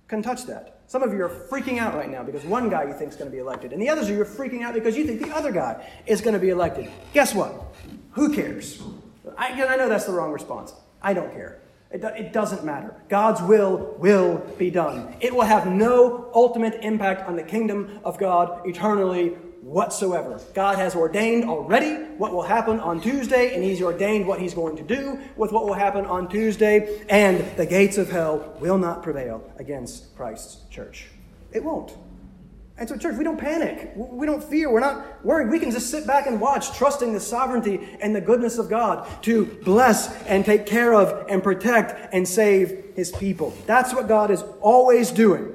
[0.08, 0.80] can touch that.
[0.86, 3.30] Some of you are freaking out right now because one guy you think is going
[3.30, 5.34] to be elected, and the others of you are freaking out because you think the
[5.34, 6.88] other guy is going to be elected.
[7.12, 7.74] Guess what?
[8.12, 8.82] Who cares?
[9.36, 10.72] I, I know that's the wrong response.
[11.02, 11.58] I don't care.
[11.90, 12.94] It, it doesn't matter.
[13.08, 15.16] God's will will be done.
[15.20, 19.36] It will have no ultimate impact on the kingdom of God eternally
[19.66, 20.40] whatsoever.
[20.54, 24.76] God has ordained already what will happen on Tuesday, and He's ordained what He's going
[24.76, 29.02] to do with what will happen on Tuesday, and the gates of hell will not
[29.02, 31.08] prevail against Christ's church.
[31.52, 31.96] It won't.
[32.78, 33.92] And so, church, we don't panic.
[33.96, 34.70] We don't fear.
[34.70, 35.48] We're not worried.
[35.48, 39.08] We can just sit back and watch, trusting the sovereignty and the goodness of God
[39.22, 43.52] to bless and take care of and protect and save His people.
[43.66, 45.54] That's what God is always doing.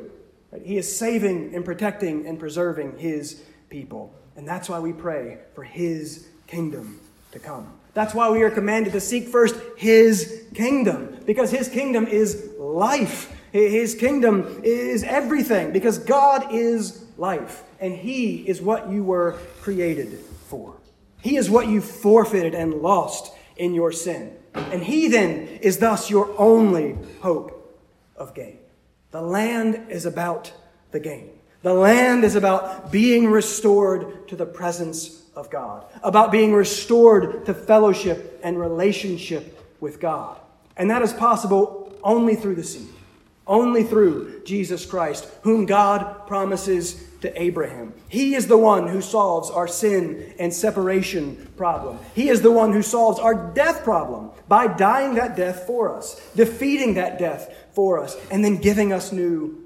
[0.64, 4.14] He is saving and protecting and preserving His people.
[4.36, 7.00] And that's why we pray for His kingdom
[7.32, 7.74] to come.
[7.96, 13.34] That's why we are commanded to seek first His kingdom, because His kingdom is life
[13.52, 20.20] His kingdom is everything because God is life and He is what you were created
[20.48, 20.78] for.
[21.22, 24.34] He is what you forfeited and lost in your sin.
[24.54, 27.78] And He then is thus your only hope
[28.16, 28.58] of gain.
[29.12, 30.54] The land is about
[30.92, 31.32] the gain.
[31.64, 37.54] The land is about being restored to the presence of God, about being restored to
[37.54, 40.40] fellowship and relationship with God.
[40.76, 42.90] And that is possible only through the seed,
[43.46, 47.94] only through Jesus Christ, whom God promises to Abraham.
[48.10, 52.00] He is the one who solves our sin and separation problem.
[52.16, 56.20] He is the one who solves our death problem by dying that death for us,
[56.36, 59.61] defeating that death for us, and then giving us new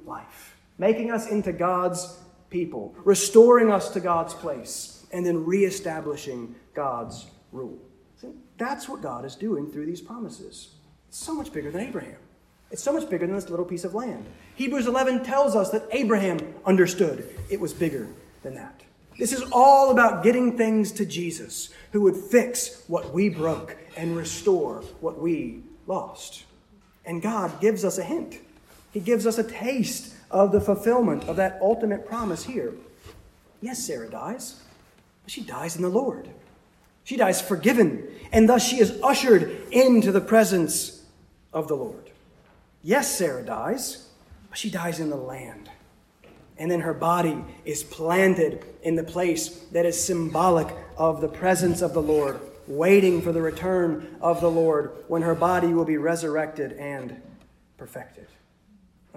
[0.78, 2.20] making us into God's
[2.50, 7.80] people, restoring us to God's place, and then reestablishing God's rule.
[8.22, 10.76] See, that's what God is doing through these promises.
[11.08, 12.18] It's so much bigger than Abraham.
[12.72, 14.26] It's so much bigger than this little piece of land.
[14.56, 18.08] Hebrews 11 tells us that Abraham understood it was bigger
[18.44, 18.82] than that.
[19.18, 24.18] This is all about getting things to Jesus, who would fix what we broke and
[24.18, 26.44] restore what we lost.
[27.06, 28.40] And God gives us a hint.
[28.92, 32.74] He gives us a taste of the fulfillment of that ultimate promise here.
[33.62, 34.62] Yes, Sarah dies,
[35.24, 36.30] but she dies in the Lord.
[37.04, 41.04] She dies forgiven, and thus she is ushered into the presence
[41.54, 42.10] of the Lord.
[42.84, 44.10] Yes, Sarah dies,
[44.50, 45.70] but she dies in the land.
[46.58, 50.68] And then her body is planted in the place that is symbolic
[50.98, 55.36] of the presence of the Lord, waiting for the return of the Lord when her
[55.36, 57.22] body will be resurrected and
[57.78, 58.28] perfected.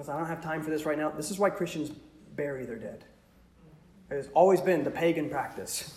[0.07, 1.11] I don't have time for this right now.
[1.11, 1.91] This is why Christians
[2.37, 3.05] bury their dead.
[4.11, 5.95] It has always been the pagan practice.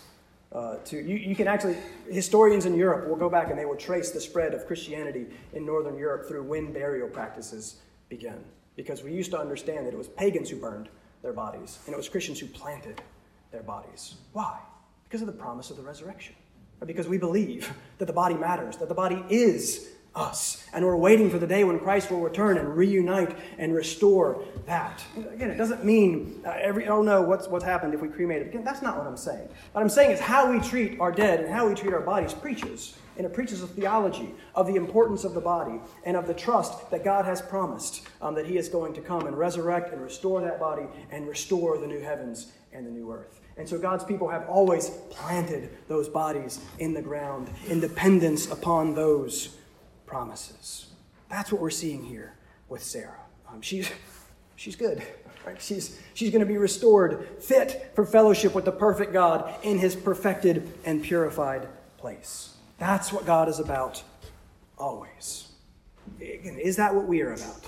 [0.50, 1.76] Uh, to you, you can actually
[2.10, 5.64] historians in Europe will go back and they will trace the spread of Christianity in
[5.64, 7.76] northern Europe through when burial practices
[8.08, 8.42] began.
[8.76, 10.88] Because we used to understand that it was pagans who burned
[11.22, 13.00] their bodies, and it was Christians who planted
[13.50, 14.16] their bodies.
[14.32, 14.58] Why?
[15.04, 16.34] Because of the promise of the resurrection.
[16.84, 20.66] Because we believe that the body matters, that the body is us.
[20.72, 25.02] And we're waiting for the day when Christ will return and reunite and restore that.
[25.16, 28.48] Again, it doesn't mean uh, every, oh no, what's, what's happened if we cremate it?
[28.48, 29.48] Again, that's not what I'm saying.
[29.72, 32.34] What I'm saying is how we treat our dead and how we treat our bodies
[32.34, 32.96] preaches.
[33.16, 36.90] And it preaches a theology of the importance of the body and of the trust
[36.90, 40.40] that God has promised um, that He is going to come and resurrect and restore
[40.40, 43.40] that body and restore the new heavens and the new earth.
[43.58, 48.94] And so God's people have always planted those bodies in the ground in dependence upon
[48.94, 49.58] those
[50.12, 50.88] promises.
[51.30, 52.34] That's what we're seeing here
[52.68, 53.18] with Sarah.
[53.50, 53.90] Um, she's,
[54.56, 55.02] she's good.
[55.46, 55.60] Right?
[55.60, 59.96] She's, she's going to be restored, fit for fellowship with the perfect God in his
[59.96, 62.54] perfected and purified place.
[62.78, 64.02] That's what God is about
[64.76, 65.48] always.
[66.20, 67.64] Is that what we are about?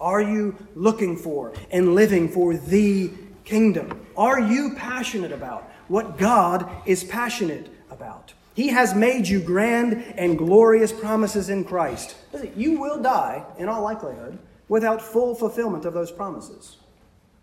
[0.00, 3.10] Are you looking for and living for the
[3.44, 4.06] kingdom?
[4.16, 8.32] Are you passionate about what God is passionate about?
[8.54, 12.16] He has made you grand and glorious promises in Christ.
[12.56, 14.38] You will die, in all likelihood,
[14.68, 16.76] without full fulfillment of those promises.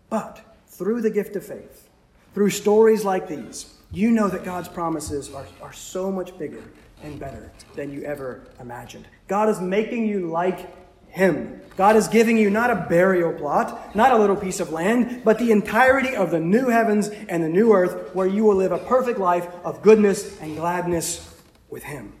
[0.08, 1.88] But through the gift of faith,
[2.34, 6.62] through stories like these, you know that God's promises are, are so much bigger
[7.02, 9.06] and better than you ever imagined.
[9.28, 10.81] God is making you like
[11.12, 11.60] him.
[11.76, 15.38] God is giving you not a burial plot, not a little piece of land, but
[15.38, 18.78] the entirety of the new heavens and the new earth where you will live a
[18.78, 21.34] perfect life of goodness and gladness
[21.70, 22.12] with Him.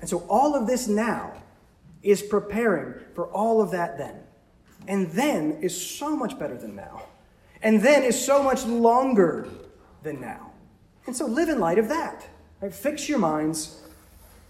[0.00, 1.32] And so all of this now
[2.02, 4.20] is preparing for all of that then.
[4.86, 7.02] And then is so much better than now.
[7.62, 9.48] And then is so much longer
[10.04, 10.52] than now.
[11.06, 12.26] And so live in light of that.
[12.60, 12.72] Right?
[12.72, 13.82] Fix your minds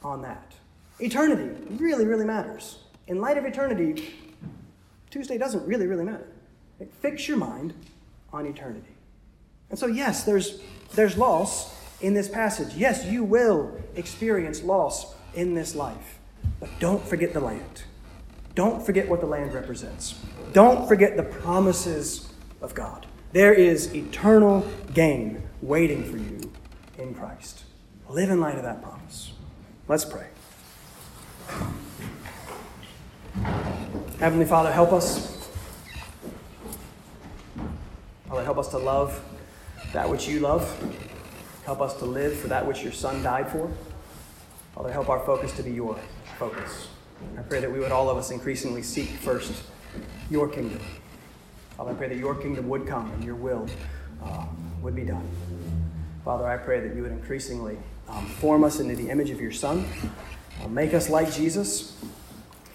[0.02, 0.52] on that.
[1.00, 2.78] Eternity really, really matters
[3.08, 4.14] in light of eternity,
[5.10, 6.28] Tuesday doesn't really, really matter.
[7.00, 7.74] Fix your mind
[8.32, 8.94] on eternity.
[9.70, 10.60] And so, yes, there's,
[10.94, 12.74] there's loss in this passage.
[12.74, 16.18] Yes, you will experience loss in this life.
[16.60, 17.82] But don't forget the land.
[18.54, 20.20] Don't forget what the land represents.
[20.52, 23.06] Don't forget the promises of God.
[23.32, 26.52] There is eternal gain waiting for you
[26.98, 27.64] in Christ.
[28.08, 29.32] Live in light of that promise.
[29.86, 30.26] Let's pray.
[34.18, 35.48] Heavenly Father, help us.
[38.28, 39.22] Father, help us to love
[39.92, 40.66] that which you love.
[41.64, 43.70] Help us to live for that which your Son died for.
[44.74, 45.98] Father, help our focus to be your
[46.38, 46.88] focus.
[47.36, 49.62] I pray that we would all of us increasingly seek first
[50.30, 50.80] your kingdom.
[51.76, 53.66] Father, I pray that your kingdom would come and your will
[54.22, 54.46] uh,
[54.82, 55.26] would be done.
[56.24, 57.78] Father, I pray that you would increasingly
[58.08, 59.84] um, form us into the image of your Son,
[60.62, 61.96] uh, make us like Jesus.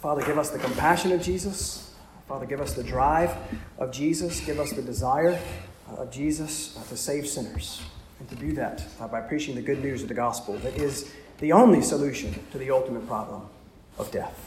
[0.04, 1.94] Father, give us the compassion of Jesus.
[2.28, 3.38] Father, give us the drive
[3.78, 5.40] of Jesus, give us the desire
[5.88, 7.82] of Jesus to save sinners,
[8.20, 11.54] and to do that by preaching the good news of the gospel that is the
[11.54, 13.48] only solution to the ultimate problem
[13.98, 14.38] of death.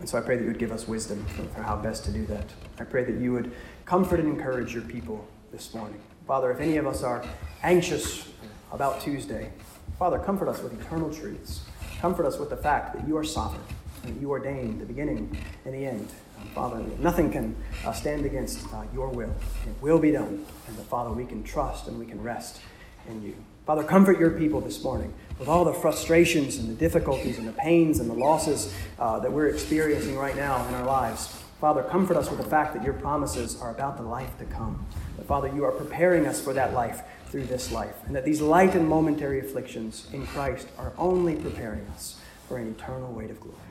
[0.00, 2.26] And so I pray that you would give us wisdom for, how best to do
[2.26, 2.46] that.
[2.80, 3.52] I pray that you would
[3.84, 6.00] comfort and encourage your people this morning.
[6.26, 7.24] Father, if any of us are
[7.62, 8.28] anxious
[8.72, 9.52] about Tuesday,
[10.00, 11.60] Father, comfort us with eternal truths.
[12.00, 13.62] Comfort us with the fact that you are sovereign,
[14.08, 16.08] you ordain the beginning and the end.
[16.54, 19.34] Father, nothing can uh, stand against uh, your will.
[19.66, 20.44] It will be done.
[20.68, 22.60] And that, Father, we can trust and we can rest
[23.08, 23.34] in you.
[23.66, 27.52] Father, comfort your people this morning with all the frustrations and the difficulties and the
[27.52, 31.42] pains and the losses uh, that we're experiencing right now in our lives.
[31.60, 34.86] Father, comfort us with the fact that your promises are about the life to come.
[35.16, 38.40] That, Father, you are preparing us for that life through this life, and that these
[38.40, 43.40] light and momentary afflictions in Christ are only preparing us for an eternal weight of
[43.40, 43.65] glory.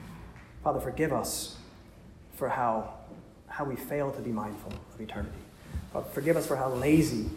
[0.65, 1.57] Father, forgive us
[2.33, 2.91] for how,
[3.47, 5.37] how we fail to be mindful of eternity.
[5.93, 7.29] Father, forgive us for how lazy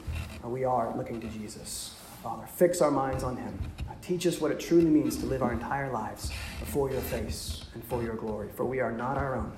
[0.43, 1.95] we are looking to Jesus.
[2.23, 3.53] Father, fix our minds on Him.
[4.01, 7.85] Teach us what it truly means to live our entire lives before your face and
[7.85, 8.49] for your glory.
[8.57, 9.53] For we are not our own.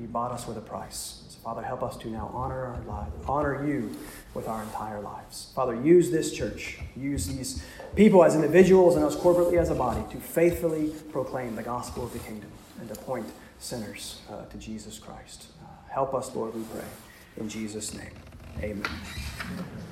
[0.00, 1.24] You bought us with a price.
[1.28, 3.96] So, Father, help us to now honor our lives, honor you
[4.32, 5.50] with our entire lives.
[5.56, 7.64] Father, use this church, use these
[7.96, 12.12] people as individuals and us corporately as a body to faithfully proclaim the gospel of
[12.12, 13.26] the kingdom and to point
[13.58, 15.46] sinners uh, to Jesus Christ.
[15.62, 16.88] Uh, help us, Lord, we pray.
[17.36, 18.12] In Jesus' name,
[18.60, 19.87] amen.